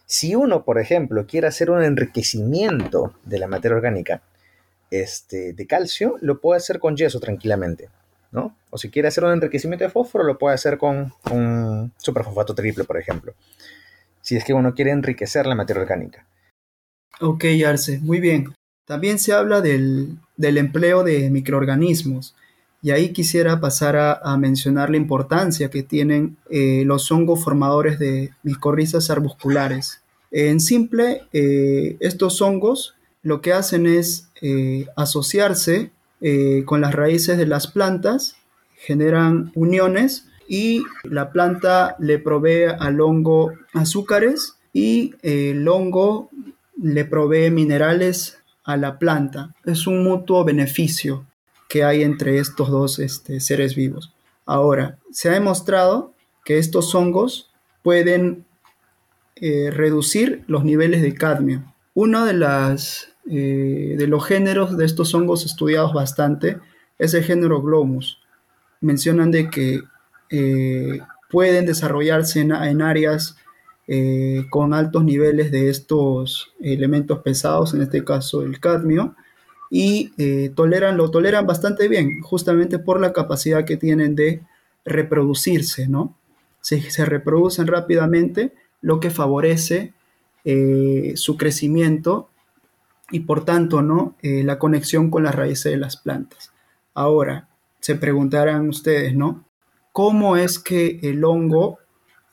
Si 0.07 0.35
uno, 0.35 0.65
por 0.65 0.79
ejemplo, 0.79 1.27
quiere 1.27 1.47
hacer 1.47 1.71
un 1.71 1.83
enriquecimiento 1.83 3.15
de 3.25 3.39
la 3.39 3.49
materia 3.49 3.77
orgánica 3.77 4.23
este, 4.91 5.53
de 5.53 5.67
calcio, 5.67 6.17
lo 6.21 6.41
puede 6.41 6.59
hacer 6.59 6.79
con 6.79 6.97
yeso 6.97 7.19
tranquilamente. 7.19 7.89
¿no? 8.33 8.57
O 8.71 8.79
si 8.79 8.91
quiere 8.91 9.09
hacer 9.09 9.25
un 9.25 9.33
enriquecimiento 9.33 9.85
de 9.85 9.91
fósforo, 9.91 10.25
lo 10.25 10.39
puede 10.39 10.55
hacer 10.55 10.79
con 10.79 11.13
un 11.31 11.93
superfosfato 11.99 12.55
triple, 12.55 12.85
por 12.85 12.99
ejemplo. 12.99 13.35
Si 14.21 14.37
es 14.37 14.45
que 14.45 14.55
uno 14.55 14.75
quiere 14.75 14.91
enriquecer 14.91 15.47
la 15.47 15.55
materia 15.55 15.83
orgánica. 15.83 16.27
Ok, 17.21 17.45
Arce, 17.67 17.99
muy 18.01 18.21
bien. 18.21 18.55
También 18.87 19.19
se 19.19 19.33
habla 19.33 19.61
del, 19.61 20.19
empleo 20.39 21.05
de 21.05 21.31
microorganismos. 21.31 22.35
Y 22.85 22.91
ahí 22.91 23.13
quisiera 23.13 23.61
pasar 23.61 23.97
a, 23.97 24.37
mencionar 24.37 24.91
la 24.91 24.97
importancia 24.97 25.71
que 25.71 25.85
tienen 25.85 26.37
eh, 26.51 26.83
los 26.85 27.13
hongos 27.13 27.45
formadores 27.45 28.01
de 28.01 28.33
micorrizas 28.43 29.09
arbusculares. 29.09 30.03
En 30.33 30.59
simple, 30.59 31.23
eh, 31.33 31.97
estos 32.01 32.43
hongos 32.43 32.97
lo 33.23 33.41
que 33.41 33.53
hacen 33.53 33.87
es 33.87 34.29
eh, 34.43 34.87
asociarse 34.97 35.91
con 36.67 36.81
las 36.81 36.95
raíces 36.95 37.37
de 37.37 37.47
las 37.47 37.67
plantas, 37.67 38.37
generan 38.77 39.51
uniones 39.57 40.29
y 40.47 40.85
la 41.03 41.33
planta 41.33 41.97
le 41.99 42.21
provee 42.21 42.67
al 42.79 43.01
hongo 43.01 43.53
azúcares 43.73 44.55
y 44.73 45.17
el 45.23 45.67
hongo 45.67 46.31
le 46.81 47.05
provee 47.07 47.51
minerales 47.51 48.39
a 48.63 48.77
la 48.77 49.01
planta. 49.01 49.53
Es 49.65 49.89
un 49.89 50.05
mutuo 50.05 50.45
beneficio 50.45 51.27
que 51.73 51.85
hay 51.85 52.03
entre 52.03 52.37
estos 52.37 52.69
dos 52.69 52.99
este, 52.99 53.41
seres 53.41 53.75
vivos. 53.75 54.13
Ahora, 54.45 54.99
se 55.11 55.31
ha 55.31 55.33
demostrado 55.33 56.13
que 56.45 56.59
estos 56.59 56.95
hongos 56.95 57.51
pueden 57.83 58.45
eh, 59.37 59.71
reducir 59.71 60.45
los 60.49 60.65
niveles 60.65 61.01
de 61.01 61.15
cadmio. 61.15 61.65
Uno 61.95 62.27
eh, 62.29 63.95
de 63.97 64.07
los 64.07 64.27
géneros 64.27 64.77
de 64.77 64.85
estos 64.85 65.15
hongos 65.15 65.47
estudiados 65.47 65.95
bastante 65.95 66.59
es 66.99 67.15
el 67.15 67.25
género 67.25 67.63
Glomus. 67.63 68.21
Mencionan 68.83 69.31
de 69.31 69.49
que 69.49 69.81
eh, 70.29 71.01
pueden 71.31 71.65
desarrollarse 71.65 72.41
en, 72.41 72.53
en 72.53 72.83
áreas 72.83 73.39
con 74.51 74.75
altos 74.75 75.05
niveles 75.05 75.51
de 75.51 75.69
estos 75.69 76.53
elementos 76.61 77.19
pesados, 77.21 77.75
en 77.75 77.83
este 77.83 78.05
caso 78.05 78.43
el 78.43 78.59
cadmio, 78.61 79.17
y 79.75 80.13
eh, 80.19 80.51
toleran, 80.55 80.99
lo 80.99 81.11
toleran 81.11 81.47
bastante 81.47 81.89
bien, 81.89 82.21
justamente 82.21 82.79
por 82.79 83.01
la 83.01 83.15
capacidad 83.15 83.65
que 83.65 83.79
tienen 83.79 84.15
de 84.15 84.43
reproducirse, 84.85 85.89
¿no? 85.89 86.15
Se, 86.61 86.91
se 86.91 87.07
reproducen 87.07 87.67
rápidamente, 87.67 88.53
lo 88.83 89.01
que 89.01 89.09
favorece 89.09 89.95
eh, 90.45 91.15
su 91.17 91.39
crecimiento 91.39 92.29
y 93.11 93.21
por 93.21 93.47
tanto, 93.47 93.81
¿no? 93.83 94.17
la 94.23 94.59
conexión 94.59 95.11
con 95.11 95.23
las 95.23 95.35
raíces 95.35 95.73
de 95.73 95.79
las 95.79 95.97
plantas. 95.97 96.53
Ahora, 96.95 97.49
se 97.81 97.95
preguntarán 97.95 98.69
ustedes, 98.69 99.15
¿no? 99.15 99.45
¿Cómo 99.93 100.37
es 100.37 100.59
que 100.59 101.01
el 101.03 101.25
hongo 101.25 101.79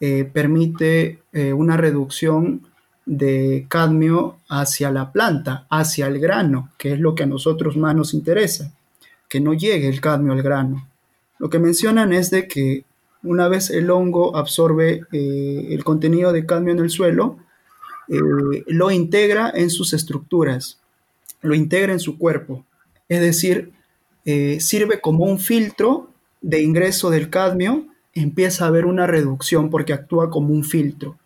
eh, 0.01 0.23
permite 0.23 1.23
eh, 1.33 1.51
una 1.51 1.75
reducción 1.75 2.68
de 3.09 3.65
cadmio 3.67 4.37
hacia 4.47 4.91
la 4.91 5.11
planta, 5.11 5.65
hacia 5.71 6.05
el 6.05 6.19
grano, 6.19 6.69
que 6.77 6.93
es 6.93 6.99
lo 6.99 7.15
que 7.15 7.23
a 7.23 7.25
nosotros 7.25 7.75
más 7.75 7.95
nos 7.95 8.13
interesa, 8.13 8.71
que 9.27 9.39
no 9.39 9.55
llegue 9.55 9.87
el 9.87 9.99
cadmio 9.99 10.33
al 10.33 10.43
grano. 10.43 10.87
Lo 11.39 11.49
que 11.49 11.57
mencionan 11.57 12.13
es 12.13 12.29
de 12.29 12.47
que 12.47 12.85
una 13.23 13.47
vez 13.47 13.71
el 13.71 13.89
hongo 13.89 14.37
absorbe 14.37 15.01
eh, 15.11 15.67
el 15.71 15.83
contenido 15.83 16.31
de 16.31 16.45
cadmio 16.45 16.73
en 16.73 16.79
el 16.79 16.91
suelo, 16.91 17.37
lo 18.07 18.89
integra 18.89 19.51
en 19.53 19.69
sus 19.69 19.93
estructuras, 19.93 20.79
lo 21.41 21.53
integra 21.53 21.93
en 21.93 21.99
su 21.99 22.17
cuerpo. 22.17 22.65
Es 23.07 23.21
decir, 23.21 23.71
sirve 24.59 24.99
como 24.99 25.25
un 25.25 25.37
filtro 25.37 26.09
de 26.41 26.63
ingreso 26.63 27.11
del 27.11 27.29
cadmio 27.29 27.85
empieza 28.15 28.65
a 28.65 28.69
haber 28.69 28.87
una 28.87 29.05
reducción 29.05 29.69
porque 29.69 29.93
actúa 29.93 30.31
como 30.31 30.55
un 30.55 30.63
filtro. 30.63 31.18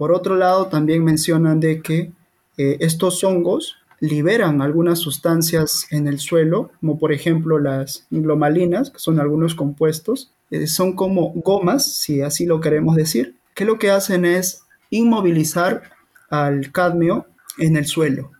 Por 0.00 0.12
otro 0.12 0.34
lado, 0.34 0.68
también 0.68 1.04
mencionan 1.04 1.60
de 1.60 1.82
que 1.82 2.10
eh, 2.56 2.78
estos 2.80 3.22
hongos 3.22 3.76
liberan 3.98 4.62
algunas 4.62 4.98
sustancias 4.98 5.86
en 5.90 6.08
el 6.08 6.18
suelo, 6.20 6.70
como 6.80 6.98
por 6.98 7.12
ejemplo 7.12 7.58
las 7.58 8.06
glomalinas, 8.08 8.90
que 8.90 8.98
son 8.98 9.20
algunos 9.20 9.54
compuestos, 9.54 10.32
eh, 10.50 10.66
son 10.68 10.94
como 10.96 11.34
gomas, 11.34 11.84
si 11.84 12.22
así 12.22 12.46
lo 12.46 12.62
queremos 12.62 12.96
decir, 12.96 13.36
que 13.54 13.66
lo 13.66 13.78
que 13.78 13.90
hacen 13.90 14.24
es 14.24 14.62
inmovilizar 14.88 15.82
al 16.30 16.72
cadmio 16.72 17.26
en 17.58 17.76
el 17.76 17.84
suelo. 17.84 18.30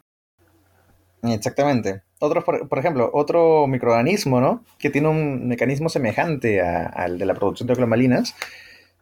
Exactamente. 1.22 2.00
Por, 2.20 2.78
ejemplo, 2.78 3.10
otro 3.12 3.66
microorganismo, 3.66 4.40
¿no? 4.40 4.64
Que 4.78 4.88
tiene 4.88 5.08
un 5.08 5.46
mecanismo 5.46 5.90
semejante 5.90 6.62
al 6.62 7.18
de 7.18 7.26
la 7.26 7.34
producción 7.34 7.66
de 7.66 7.74
clomalinas 7.74 8.34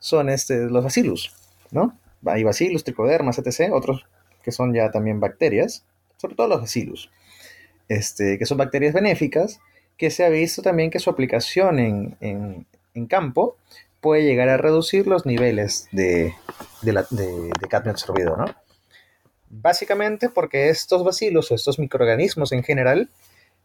son 0.00 0.28
este, 0.28 0.68
los 0.68 0.82
bacillus, 0.82 1.32
¿no? 1.70 1.96
Hay 2.26 2.44
bacillus, 2.44 2.84
tricodermas, 2.84 3.38
etc. 3.38 3.72
Otros 3.72 4.06
que 4.42 4.52
son 4.52 4.72
ya 4.72 4.90
también 4.90 5.20
bacterias, 5.20 5.84
sobre 6.16 6.34
todo 6.34 6.48
los 6.48 6.60
bacillus, 6.60 7.10
este, 7.88 8.38
que 8.38 8.46
son 8.46 8.58
bacterias 8.58 8.94
benéficas, 8.94 9.60
que 9.96 10.10
se 10.10 10.24
ha 10.24 10.28
visto 10.28 10.62
también 10.62 10.90
que 10.90 11.00
su 11.00 11.10
aplicación 11.10 11.78
en, 11.78 12.16
en, 12.20 12.66
en 12.94 13.06
campo 13.06 13.56
puede 14.00 14.22
llegar 14.22 14.48
a 14.48 14.56
reducir 14.56 15.06
los 15.06 15.26
niveles 15.26 15.88
de, 15.92 16.34
de, 16.82 16.92
de 16.92 17.68
cadmio 17.68 17.90
absorbido, 17.90 18.36
¿no? 18.36 18.46
Básicamente 19.50 20.28
porque 20.28 20.68
estos 20.68 21.04
bacilos 21.04 21.50
o 21.50 21.54
estos 21.54 21.78
microorganismos 21.78 22.52
en 22.52 22.62
general 22.62 23.10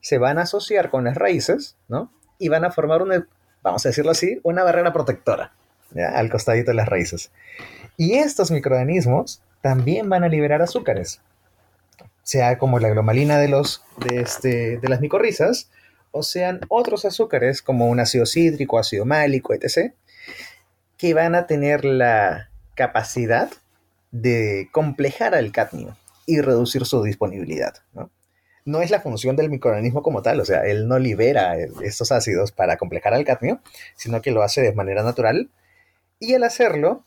se 0.01 0.17
van 0.17 0.39
a 0.39 0.43
asociar 0.43 0.89
con 0.89 1.03
las 1.03 1.15
raíces, 1.15 1.77
¿no? 1.87 2.11
Y 2.39 2.49
van 2.49 2.65
a 2.65 2.71
formar 2.71 3.01
una, 3.01 3.27
vamos 3.61 3.85
a 3.85 3.89
decirlo 3.89 4.11
así, 4.11 4.39
una 4.43 4.63
barrera 4.63 4.91
protectora 4.91 5.53
al 5.95 6.29
costadito 6.29 6.71
de 6.71 6.75
las 6.75 6.89
raíces. 6.89 7.31
Y 7.97 8.13
estos 8.13 8.51
microorganismos 8.51 9.41
también 9.61 10.09
van 10.09 10.23
a 10.23 10.29
liberar 10.29 10.61
azúcares, 10.61 11.21
sea 12.23 12.57
como 12.57 12.79
la 12.79 12.89
glomalina 12.89 13.37
de, 13.37 13.47
los, 13.47 13.83
de, 13.97 14.21
este, 14.21 14.77
de 14.77 14.89
las 14.89 15.01
micorrizas, 15.01 15.69
o 16.11 16.23
sean 16.23 16.61
otros 16.69 17.05
azúcares 17.05 17.61
como 17.61 17.87
un 17.87 17.99
ácido 17.99 18.25
cítrico, 18.25 18.77
ácido 18.77 19.05
málico, 19.05 19.53
etc., 19.53 19.93
que 20.97 21.13
van 21.13 21.35
a 21.35 21.47
tener 21.47 21.85
la 21.85 22.49
capacidad 22.75 23.49
de 24.11 24.69
complejar 24.71 25.35
al 25.35 25.51
cadmio 25.51 25.97
y 26.25 26.39
reducir 26.41 26.85
su 26.85 27.03
disponibilidad. 27.03 27.73
¿no? 27.93 28.09
no 28.65 28.81
es 28.81 28.91
la 28.91 29.01
función 29.01 29.35
del 29.35 29.49
microorganismo 29.49 30.01
como 30.01 30.21
tal, 30.21 30.39
o 30.39 30.45
sea, 30.45 30.65
él 30.65 30.87
no 30.87 30.99
libera 30.99 31.57
estos 31.57 32.11
ácidos 32.11 32.51
para 32.51 32.77
complejar 32.77 33.13
al 33.13 33.25
cadmio, 33.25 33.59
sino 33.95 34.21
que 34.21 34.31
lo 34.31 34.43
hace 34.43 34.61
de 34.61 34.73
manera 34.73 35.03
natural 35.03 35.49
y 36.19 36.33
al 36.33 36.43
hacerlo 36.43 37.03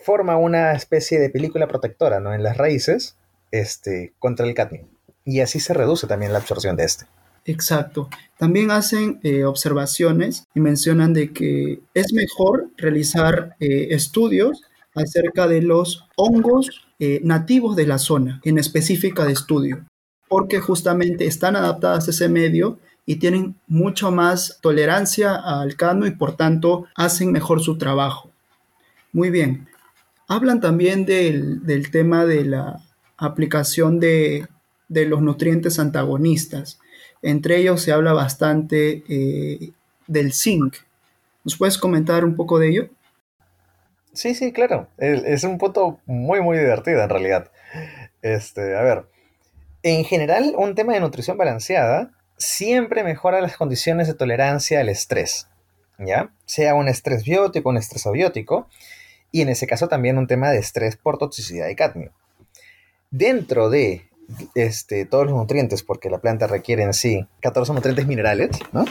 forma 0.00 0.36
una 0.36 0.72
especie 0.72 1.18
de 1.18 1.30
película 1.30 1.66
protectora 1.68 2.20
¿no? 2.20 2.34
en 2.34 2.42
las 2.42 2.56
raíces 2.56 3.16
este, 3.50 4.12
contra 4.18 4.46
el 4.46 4.54
cadmio 4.54 4.86
y 5.26 5.40
así 5.40 5.60
se 5.60 5.74
reduce 5.74 6.06
también 6.06 6.32
la 6.32 6.38
absorción 6.38 6.76
de 6.76 6.84
este. 6.84 7.06
Exacto. 7.44 8.08
También 8.38 8.70
hacen 8.70 9.20
eh, 9.22 9.44
observaciones 9.44 10.44
y 10.54 10.60
mencionan 10.60 11.12
de 11.12 11.32
que 11.32 11.80
es 11.94 12.12
mejor 12.12 12.70
realizar 12.76 13.56
eh, 13.60 13.88
estudios 13.90 14.62
acerca 14.94 15.46
de 15.46 15.62
los 15.62 16.06
hongos 16.16 16.86
eh, 16.98 17.20
nativos 17.22 17.76
de 17.76 17.86
la 17.86 17.98
zona 17.98 18.40
en 18.44 18.58
específica 18.58 19.26
de 19.26 19.32
estudio, 19.32 19.84
porque 20.28 20.60
justamente 20.60 21.26
están 21.26 21.54
adaptadas 21.56 22.08
a 22.08 22.10
ese 22.12 22.28
medio 22.28 22.78
y 23.04 23.16
tienen 23.16 23.56
mucho 23.68 24.10
más 24.10 24.58
tolerancia 24.60 25.34
al 25.34 25.76
cadmio 25.76 26.06
y 26.06 26.12
por 26.12 26.36
tanto 26.36 26.86
hacen 26.96 27.30
mejor 27.30 27.60
su 27.60 27.78
trabajo. 27.78 28.30
Muy 29.12 29.30
bien. 29.30 29.68
Hablan 30.28 30.60
también 30.60 31.06
del, 31.06 31.90
tema 31.90 32.24
de 32.24 32.44
la 32.44 32.80
aplicación 33.16 34.00
de, 34.00 34.48
los 34.88 35.22
nutrientes 35.22 35.78
antagonistas. 35.78 36.78
Entre 37.22 37.56
ellos 37.58 37.82
se 37.82 37.92
habla 37.92 38.12
bastante 38.12 39.04
eh, 39.08 39.72
del 40.06 40.32
zinc. 40.32 40.76
¿Nos 41.44 41.56
puedes 41.56 41.78
comentar 41.78 42.24
un 42.24 42.34
poco 42.36 42.58
de 42.58 42.68
ello? 42.68 42.88
Sí, 44.12 44.34
sí, 44.34 44.52
claro. 44.52 44.88
Es 44.98 45.44
un 45.44 45.58
punto 45.58 46.00
muy, 46.06 46.40
muy 46.40 46.58
divertido 46.58 47.02
en 47.02 47.08
realidad. 47.08 47.50
Este, 48.22 48.76
a 48.76 48.82
ver, 48.82 49.06
en 49.82 50.04
general, 50.04 50.54
un 50.56 50.74
tema 50.74 50.94
de 50.94 51.00
nutrición 51.00 51.36
balanceada 51.36 52.10
siempre 52.36 53.04
mejora 53.04 53.40
las 53.40 53.56
condiciones 53.56 54.08
de 54.08 54.14
tolerancia 54.14 54.80
al 54.80 54.88
estrés, 54.88 55.48
¿ya? 55.98 56.30
Sea 56.44 56.74
un 56.74 56.88
estrés 56.88 57.24
biótico, 57.24 57.68
un 57.68 57.76
estrés 57.76 58.06
abiótico, 58.06 58.68
y 59.32 59.42
en 59.42 59.48
ese 59.48 59.66
caso 59.66 59.88
también 59.88 60.18
un 60.18 60.26
tema 60.26 60.50
de 60.50 60.58
estrés 60.58 60.96
por 60.96 61.18
toxicidad 61.18 61.66
de 61.66 61.76
cadmio. 61.76 62.12
Dentro 63.10 63.70
de 63.70 64.08
este, 64.54 65.06
todos 65.06 65.26
los 65.26 65.34
nutrientes, 65.34 65.82
porque 65.82 66.10
la 66.10 66.18
planta 66.18 66.46
requiere 66.46 66.82
en 66.82 66.94
sí 66.94 67.26
14 67.40 67.72
nutrientes 67.72 68.06
minerales, 68.06 68.50
¿no? 68.72 68.84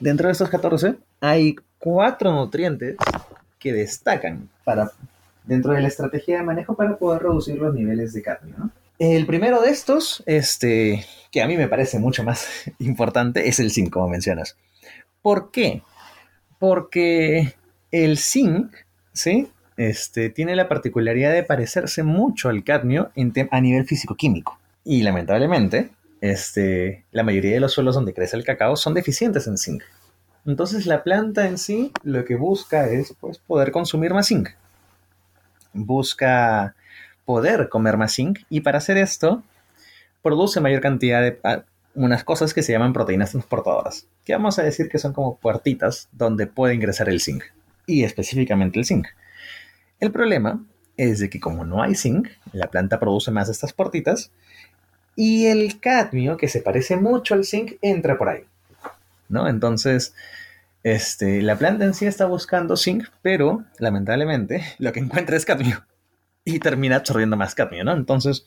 Dentro 0.00 0.28
de 0.28 0.32
estos 0.32 0.48
14 0.48 0.96
hay 1.20 1.56
cuatro 1.78 2.32
nutrientes 2.32 2.96
que 3.58 3.72
destacan 3.72 4.48
para, 4.64 4.90
dentro 5.44 5.72
de 5.72 5.80
la 5.80 5.88
estrategia 5.88 6.38
de 6.38 6.42
manejo 6.42 6.74
para 6.74 6.96
poder 6.96 7.22
reducir 7.22 7.56
los 7.56 7.74
niveles 7.74 8.12
de 8.12 8.22
cadmio. 8.22 8.70
El 8.98 9.26
primero 9.26 9.60
de 9.60 9.70
estos, 9.70 10.22
este, 10.26 11.04
que 11.32 11.42
a 11.42 11.48
mí 11.48 11.56
me 11.56 11.68
parece 11.68 11.98
mucho 11.98 12.22
más 12.22 12.46
importante, 12.78 13.48
es 13.48 13.58
el 13.60 13.70
zinc, 13.70 13.90
como 13.90 14.08
mencionas. 14.08 14.56
¿Por 15.22 15.50
qué? 15.50 15.82
Porque 16.58 17.54
el 17.90 18.18
zinc, 18.18 18.74
¿sí? 19.12 19.48
Este, 19.76 20.30
tiene 20.30 20.54
la 20.54 20.68
particularidad 20.68 21.32
de 21.32 21.42
parecerse 21.42 22.02
mucho 22.02 22.48
al 22.48 22.62
cadmio 22.64 23.10
a 23.50 23.60
nivel 23.60 23.86
físico-químico. 23.86 24.58
Y 24.84 25.02
lamentablemente, 25.02 25.90
este, 26.20 27.04
la 27.10 27.22
mayoría 27.22 27.54
de 27.54 27.60
los 27.60 27.72
suelos 27.72 27.94
donde 27.94 28.14
crece 28.14 28.36
el 28.36 28.44
cacao 28.44 28.76
son 28.76 28.94
deficientes 28.94 29.46
en 29.46 29.58
zinc. 29.58 29.82
Entonces 30.46 30.86
la 30.86 31.02
planta 31.02 31.48
en 31.48 31.58
sí 31.58 31.92
lo 32.02 32.24
que 32.24 32.36
busca 32.36 32.88
es 32.88 33.14
pues, 33.20 33.38
poder 33.38 33.72
consumir 33.72 34.12
más 34.12 34.28
zinc. 34.28 34.50
Busca 35.72 36.74
poder 37.24 37.68
comer 37.68 37.96
más 37.96 38.14
zinc 38.14 38.40
y 38.50 38.60
para 38.60 38.78
hacer 38.78 38.96
esto 38.96 39.42
produce 40.22 40.60
mayor 40.60 40.80
cantidad 40.80 41.22
de 41.22 41.38
ah, 41.44 41.64
unas 41.94 42.24
cosas 42.24 42.54
que 42.54 42.62
se 42.62 42.72
llaman 42.72 42.92
proteínas 42.92 43.30
transportadoras, 43.30 44.06
que 44.24 44.32
vamos 44.32 44.58
a 44.58 44.62
decir 44.62 44.88
que 44.88 44.98
son 44.98 45.12
como 45.12 45.36
puertitas 45.36 46.08
donde 46.12 46.46
puede 46.46 46.74
ingresar 46.74 47.08
el 47.08 47.20
zinc 47.20 47.44
y 47.86 48.04
específicamente 48.04 48.78
el 48.78 48.84
zinc. 48.84 49.06
El 50.00 50.12
problema 50.12 50.64
es 50.96 51.18
de 51.18 51.30
que 51.30 51.40
como 51.40 51.64
no 51.64 51.82
hay 51.82 51.94
zinc, 51.94 52.28
la 52.52 52.70
planta 52.70 53.00
produce 53.00 53.30
más 53.30 53.48
estas 53.48 53.72
puertitas 53.72 54.30
y 55.16 55.46
el 55.46 55.80
cadmio, 55.80 56.36
que 56.36 56.48
se 56.48 56.60
parece 56.60 56.96
mucho 56.96 57.34
al 57.34 57.44
zinc, 57.44 57.72
entra 57.80 58.18
por 58.18 58.28
ahí. 58.28 58.44
¿no? 59.28 59.48
Entonces, 59.48 60.14
este, 60.82 61.42
la 61.42 61.56
planta 61.56 61.84
en 61.84 61.94
sí 61.94 62.06
está 62.06 62.26
buscando 62.26 62.76
zinc, 62.76 63.06
pero 63.22 63.64
lamentablemente 63.78 64.64
lo 64.78 64.92
que 64.92 65.00
encuentra 65.00 65.36
es 65.36 65.44
cadmio 65.44 65.84
y 66.44 66.58
termina 66.58 66.96
absorbiendo 66.96 67.36
más 67.36 67.54
cadmio, 67.54 67.84
¿no? 67.84 67.92
Entonces, 67.92 68.44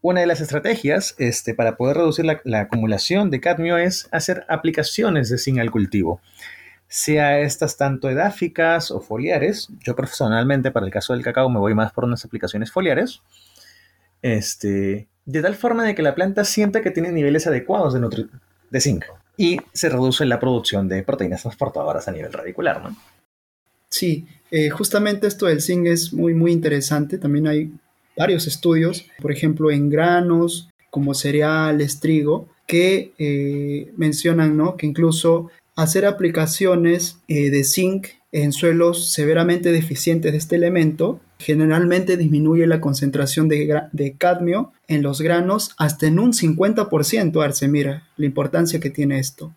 una 0.00 0.20
de 0.20 0.26
las 0.26 0.40
estrategias 0.40 1.14
este, 1.18 1.54
para 1.54 1.76
poder 1.76 1.98
reducir 1.98 2.24
la, 2.24 2.60
acumulación 2.60 3.30
de 3.30 3.40
cadmio 3.40 3.76
es 3.76 4.08
hacer 4.12 4.44
aplicaciones 4.48 5.28
de 5.28 5.38
zinc 5.38 5.58
al 5.58 5.70
cultivo, 5.70 6.20
sea 6.88 7.40
estas 7.40 7.76
tanto 7.76 8.08
edáficas 8.08 8.90
o 8.90 9.00
foliares. 9.00 9.68
Yo 9.84 9.94
personalmente, 9.94 10.70
para 10.70 10.86
el 10.86 10.92
caso 10.92 11.12
del 11.12 11.22
cacao, 11.22 11.48
me 11.50 11.58
voy 11.58 11.74
más 11.74 11.92
por 11.92 12.04
unas 12.04 12.24
aplicaciones 12.24 12.72
foliares. 12.72 13.20
Este, 14.22 15.08
de 15.24 15.42
tal 15.42 15.54
forma 15.54 15.84
de 15.84 15.94
que 15.94 16.02
la 16.02 16.14
planta 16.14 16.44
sienta 16.44 16.80
que 16.80 16.90
tiene 16.90 17.12
niveles 17.12 17.46
adecuados 17.46 17.94
de, 17.94 18.26
de 18.70 18.80
zinc 18.80 19.04
y 19.36 19.58
se 19.72 19.88
reduce 19.88 20.24
la 20.24 20.40
producción 20.40 20.88
de 20.88 21.02
proteínas 21.02 21.42
transportadoras 21.42 22.08
a 22.08 22.12
nivel 22.12 22.32
radicular, 22.32 22.82
¿no? 22.82 22.96
Sí, 23.90 24.26
eh, 24.50 24.70
justamente 24.70 25.26
esto 25.26 25.46
del 25.46 25.62
zinc 25.62 25.86
es 25.86 26.12
muy, 26.12 26.34
muy 26.34 26.52
interesante. 26.52 27.18
También 27.18 27.46
hay 27.46 27.72
varios 28.16 28.46
estudios, 28.46 29.06
por 29.20 29.30
ejemplo, 29.30 29.70
en 29.70 29.88
granos, 29.88 30.68
como 30.90 31.14
cereales, 31.14 32.00
trigo, 32.00 32.48
que 32.66 33.12
eh, 33.18 33.92
mencionan 33.96 34.56
¿no? 34.56 34.76
que 34.76 34.86
incluso 34.86 35.50
hacer 35.78 36.06
aplicaciones 36.06 37.18
eh, 37.28 37.50
de 37.50 37.62
zinc 37.62 38.08
en 38.32 38.52
suelos 38.52 39.12
severamente 39.12 39.70
deficientes 39.70 40.32
de 40.32 40.38
este 40.38 40.56
elemento 40.56 41.20
generalmente 41.38 42.16
disminuye 42.16 42.66
la 42.66 42.80
concentración 42.80 43.48
de, 43.48 44.16
cadmio 44.18 44.72
en 44.88 45.02
los 45.02 45.20
granos 45.20 45.76
hasta 45.78 46.08
en 46.08 46.18
un 46.18 46.32
50%, 46.32 47.44
Arce, 47.44 47.68
mira 47.68 48.02
la 48.16 48.26
importancia 48.26 48.80
que 48.80 48.90
tiene 48.90 49.20
esto. 49.20 49.54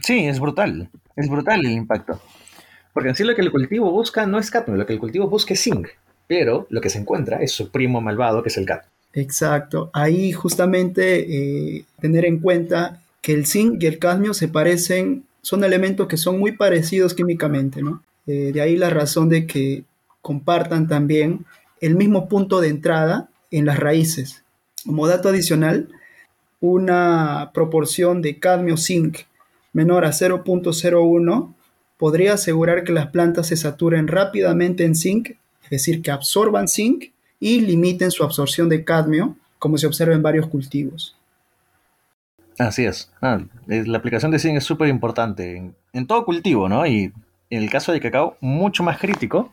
Sí, 0.00 0.26
es 0.26 0.38
brutal, 0.38 0.90
es 1.16 1.28
brutal 1.28 1.66
el 1.66 1.72
impacto. 1.72 2.20
Porque 2.92 3.08
en 3.08 3.16
sí 3.16 3.24
lo 3.24 3.34
que 3.34 3.42
el 3.42 3.50
cultivo 3.50 3.90
busca 3.90 4.26
no 4.26 4.38
es 4.38 4.52
cadmio, 4.52 4.76
lo 4.76 4.86
que 4.86 4.92
el 4.92 5.00
cultivo 5.00 5.28
busca 5.28 5.54
es 5.54 5.62
zinc, 5.62 5.88
pero 6.28 6.68
lo 6.70 6.80
que 6.80 6.88
se 6.88 7.00
encuentra 7.00 7.42
es 7.42 7.50
su 7.50 7.72
primo 7.72 8.00
malvado 8.00 8.44
que 8.44 8.48
es 8.50 8.56
el 8.58 8.64
cadmio. 8.64 8.88
Exacto, 9.12 9.90
ahí 9.92 10.30
justamente 10.30 11.76
eh, 11.76 11.84
tener 12.00 12.24
en 12.26 12.38
cuenta 12.38 13.02
que 13.20 13.32
el 13.32 13.44
zinc 13.44 13.82
y 13.82 13.86
el 13.86 13.98
cadmio 13.98 14.34
se 14.34 14.46
parecen, 14.46 15.24
son 15.48 15.64
elementos 15.64 16.08
que 16.08 16.18
son 16.18 16.38
muy 16.38 16.52
parecidos 16.52 17.14
químicamente. 17.14 17.80
Eh, 18.26 18.50
de 18.52 18.60
ahí 18.60 18.76
la 18.76 18.90
razón 18.90 19.30
de 19.30 19.46
que 19.46 19.84
compartan 20.20 20.88
también 20.88 21.46
el 21.80 21.94
mismo 21.94 22.28
punto 22.28 22.60
de 22.60 22.68
entrada 22.68 23.30
en 23.50 23.64
las 23.64 23.78
raíces. 23.78 24.44
Como 24.84 25.06
dato 25.08 25.30
adicional, 25.30 25.88
una 26.60 27.50
proporción 27.54 28.20
de 28.20 28.38
cadmio-zinc 28.38 29.20
menor 29.72 30.04
a 30.04 30.10
0.01 30.10 31.54
podría 31.96 32.34
asegurar 32.34 32.84
que 32.84 32.92
las 32.92 33.06
plantas 33.06 33.46
se 33.46 33.56
saturen 33.56 34.06
rápidamente 34.06 34.84
en 34.84 34.94
zinc, 34.94 35.30
es 35.64 35.70
decir, 35.70 36.02
que 36.02 36.10
absorban 36.10 36.68
zinc 36.68 37.06
y 37.40 37.60
limiten 37.60 38.10
su 38.10 38.22
absorción 38.22 38.68
de 38.68 38.84
cadmio, 38.84 39.34
como 39.58 39.78
se 39.78 39.86
observa 39.86 40.14
en 40.14 40.22
varios 40.22 40.46
cultivos. 40.46 41.17
Así 42.58 42.84
es. 42.84 43.10
Ah, 43.22 43.40
la 43.66 43.98
aplicación 43.98 44.30
de 44.30 44.38
zinc 44.38 44.56
es 44.56 44.64
súper 44.64 44.88
importante 44.88 45.56
en, 45.56 45.74
en, 45.92 46.06
todo 46.06 46.24
cultivo, 46.24 46.68
¿no? 46.68 46.86
Y 46.86 47.12
en 47.50 47.62
el 47.62 47.70
caso 47.70 47.92
de 47.92 48.00
cacao, 48.00 48.36
mucho 48.40 48.82
más 48.82 48.98
crítico, 48.98 49.50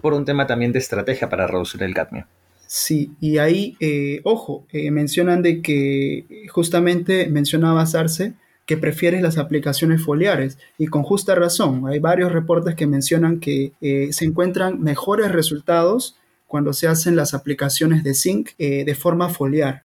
por 0.00 0.14
un 0.14 0.24
tema 0.24 0.46
también 0.46 0.72
de 0.72 0.78
estrategia 0.78 1.28
para 1.28 1.46
reducir 1.46 1.82
el 1.82 1.94
cadmio. 1.94 2.26
Sí, 2.66 3.12
y 3.20 3.38
ahí, 3.38 3.76
eh, 3.80 4.20
ojo, 4.24 4.66
eh, 4.72 4.90
mencionan 4.90 5.42
de 5.42 5.62
que 5.62 6.46
justamente 6.50 7.28
mencionaba 7.28 7.86
Sarce 7.86 8.34
que 8.66 8.76
prefieres 8.76 9.22
las 9.22 9.38
aplicaciones 9.38 10.02
foliares 10.02 10.58
y 10.76 10.88
con 10.88 11.04
justa 11.04 11.36
razón. 11.36 11.86
Hay 11.86 12.00
varios 12.00 12.32
reportes 12.32 12.74
que 12.74 12.86
mencionan 12.86 13.38
que 13.38 13.72
eh, 13.80 14.08
se 14.12 14.24
encuentran 14.24 14.82
mejores 14.82 15.30
resultados 15.30 16.16
cuando 16.48 16.72
se 16.72 16.88
hacen 16.88 17.16
las 17.16 17.32
aplicaciones 17.32 18.02
de 18.02 18.14
zinc 18.14 18.50
eh, 18.58 18.84
de 18.84 18.94
forma 18.96 19.28
foliar. 19.28 19.85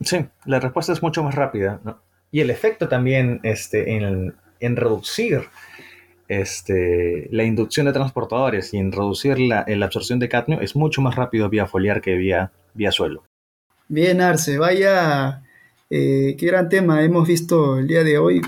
Sí, 0.00 0.24
la 0.46 0.60
respuesta 0.60 0.92
es 0.92 1.02
mucho 1.02 1.22
más 1.22 1.34
rápida. 1.34 1.80
Y 2.32 2.40
el 2.40 2.50
efecto 2.50 2.88
también 2.88 3.40
este, 3.42 3.96
en, 3.96 4.34
en 4.60 4.76
reducir 4.76 5.42
este, 6.28 7.28
la 7.32 7.44
inducción 7.44 7.86
de 7.86 7.92
transportadores 7.92 8.72
y 8.72 8.78
en 8.78 8.92
reducir 8.92 9.38
la, 9.38 9.64
la, 9.66 9.86
absorción 9.86 10.18
de 10.18 10.28
cadmio 10.28 10.60
es 10.60 10.76
mucho 10.76 11.02
más 11.02 11.16
rápido 11.16 11.48
vía 11.48 11.66
foliar 11.66 12.00
que 12.00 12.14
vía, 12.14 12.52
vía 12.72 12.92
suelo. 12.92 13.24
Bien, 13.88 14.20
Arce, 14.20 14.56
vaya, 14.56 15.42
eh, 15.90 16.36
qué 16.38 16.46
gran 16.46 16.68
tema. 16.68 17.02
Hemos 17.02 17.26
visto 17.26 17.78
el 17.78 17.88
día 17.88 18.04
de 18.04 18.18
hoy 18.18 18.40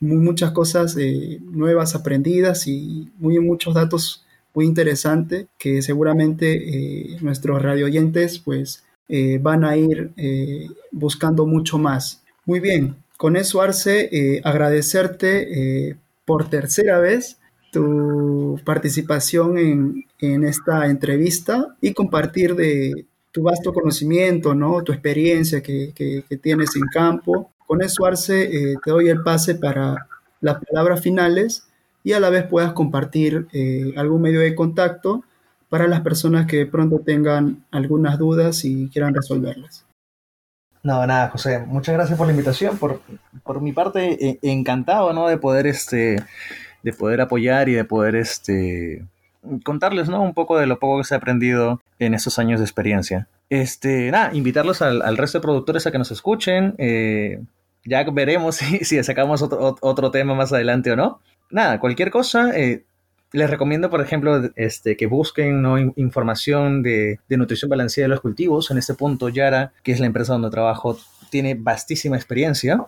muchas 0.00 0.50
cosas 0.50 0.96
eh, 0.98 1.38
nuevas 1.42 1.94
aprendidas 1.94 2.66
y 2.66 3.12
muy, 3.18 3.38
muchos 3.38 3.74
datos 3.74 4.24
muy 4.54 4.66
interesantes 4.66 5.46
que 5.58 5.80
seguramente 5.82 7.14
eh, 7.14 7.18
nuestros 7.20 7.62
radio 7.62 7.86
oyentes 7.86 8.38
pues 8.38 8.84
eh, 9.08 9.38
van 9.42 9.64
a 9.64 9.76
ir 9.76 10.12
eh, 10.16 10.68
buscando 10.90 11.44
mucho 11.44 11.78
más. 11.78 12.22
Muy 12.44 12.60
bien, 12.60 12.96
con 13.16 13.36
eso 13.36 13.60
Arce, 13.60 14.08
eh, 14.12 14.40
agradecerte 14.44 15.96
por 16.24 16.48
tercera 16.48 16.98
vez 16.98 17.38
tu 17.72 18.60
participación 18.64 19.58
en, 19.58 20.44
esta 20.44 20.86
entrevista 20.86 21.76
y 21.80 21.94
compartir 21.94 22.54
de 22.54 23.06
tu 23.32 23.42
vasto 23.42 23.72
conocimiento, 23.72 24.54
¿no? 24.54 24.82
tu 24.82 24.92
experiencia 24.92 25.62
que, 25.62 25.92
que, 25.94 26.36
tienes 26.38 26.76
en 26.76 26.86
campo. 26.92 27.50
Con 27.66 27.82
eso, 27.82 28.04
Arce, 28.04 28.76
te 28.84 28.90
doy 28.90 29.08
el 29.08 29.22
pase 29.22 29.54
para 29.54 30.06
las 30.40 30.62
palabras 30.64 31.00
finales 31.00 31.64
y 32.04 32.12
a 32.12 32.20
la 32.20 32.30
vez 32.30 32.44
puedas 32.44 32.72
compartir 32.72 33.46
algún 33.96 34.22
medio 34.22 34.40
de 34.40 34.54
contacto 34.54 35.24
para 35.72 35.88
las 35.88 36.02
personas 36.02 36.44
que 36.44 36.66
pronto 36.66 37.00
tengan 37.00 37.64
algunas 37.70 38.18
dudas 38.18 38.62
y 38.66 38.90
quieran 38.90 39.14
resolverlas. 39.14 39.86
No, 40.82 41.06
nada, 41.06 41.30
José, 41.30 41.60
muchas 41.60 41.94
gracias 41.94 42.18
por 42.18 42.26
la 42.26 42.34
invitación. 42.34 42.76
Por, 42.76 43.00
por 43.42 43.62
mi 43.62 43.72
parte, 43.72 44.22
e, 44.22 44.38
encantado, 44.42 45.14
¿no? 45.14 45.28
De 45.28 45.38
poder, 45.38 45.66
este, 45.66 46.22
de 46.82 46.92
poder 46.92 47.22
apoyar 47.22 47.70
y 47.70 47.72
de 47.72 47.86
poder, 47.86 48.16
este, 48.16 49.06
contarles, 49.64 50.10
¿no? 50.10 50.20
Un 50.20 50.34
poco 50.34 50.58
de 50.58 50.66
lo 50.66 50.78
poco 50.78 50.98
que 50.98 51.04
se 51.04 51.14
ha 51.14 51.16
aprendido 51.16 51.80
en 51.98 52.12
estos 52.12 52.38
años 52.38 52.60
de 52.60 52.66
experiencia. 52.66 53.26
Este, 53.48 54.10
nada, 54.10 54.34
invitarlos 54.34 54.82
al, 54.82 55.00
al 55.00 55.16
resto 55.16 55.38
de 55.38 55.42
productores 55.42 55.86
a 55.86 55.90
que 55.90 55.96
nos 55.96 56.10
escuchen. 56.10 56.74
Eh, 56.76 57.40
ya 57.86 58.04
veremos 58.12 58.56
si, 58.56 58.84
si 58.84 59.02
sacamos 59.02 59.40
otro, 59.40 59.78
otro 59.80 60.10
tema 60.10 60.34
más 60.34 60.52
adelante 60.52 60.92
o 60.92 60.96
no 60.96 61.22
nada, 61.52 61.78
cualquier 61.78 62.10
cosa, 62.10 62.50
eh, 62.58 62.84
les 63.32 63.50
recomiendo, 63.50 63.90
por 63.90 64.00
ejemplo, 64.00 64.50
este, 64.56 64.96
que 64.96 65.06
busquen 65.06 65.64
información 65.96 66.82
de, 66.82 67.20
de, 67.28 67.36
nutrición 67.36 67.68
balanceada 67.68 68.06
de 68.06 68.10
los 68.10 68.20
cultivos. 68.20 68.70
En 68.70 68.78
este 68.78 68.94
punto, 68.94 69.28
Yara, 69.28 69.72
que 69.82 69.90
es 69.92 70.00
la 70.00 70.06
empresa 70.06 70.32
donde 70.34 70.50
trabajo, 70.50 70.98
tiene 71.30 71.54
vastísima 71.54 72.16
experiencia, 72.16 72.86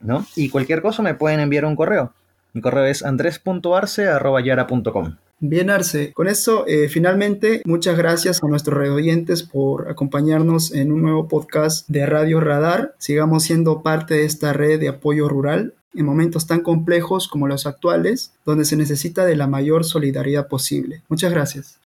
¿no? 0.00 0.26
Y 0.36 0.50
cualquier 0.50 0.82
cosa 0.82 1.02
me 1.02 1.14
pueden 1.14 1.40
enviar 1.40 1.64
un 1.64 1.76
correo. 1.76 2.12
Mi 2.52 2.60
correo 2.60 2.84
es 2.84 3.02
andres.arce.yara.com. 3.04 5.16
Bien, 5.40 5.70
Arce. 5.70 6.12
Con 6.12 6.28
eso, 6.28 6.64
eh, 6.66 6.88
finalmente, 6.88 7.62
muchas 7.64 7.98
gracias 7.98 8.42
a 8.42 8.46
nuestros 8.46 8.88
oyentes 8.88 9.42
por 9.42 9.90
acompañarnos 9.90 10.72
en 10.72 10.92
un 10.92 11.02
nuevo 11.02 11.28
podcast 11.28 11.88
de 11.88 12.06
Radio 12.06 12.40
Radar. 12.40 12.94
Sigamos 12.98 13.42
siendo 13.42 13.82
parte 13.82 14.14
de 14.14 14.24
esta 14.24 14.52
red 14.52 14.80
de 14.80 14.88
apoyo 14.88 15.28
rural 15.28 15.74
en 15.94 16.06
momentos 16.06 16.46
tan 16.46 16.60
complejos 16.60 17.28
como 17.28 17.48
los 17.48 17.66
actuales, 17.66 18.32
donde 18.44 18.64
se 18.64 18.76
necesita 18.76 19.24
de 19.24 19.36
la 19.36 19.46
mayor 19.46 19.84
solidaridad 19.84 20.48
posible. 20.48 21.02
Muchas 21.08 21.30
gracias. 21.30 21.78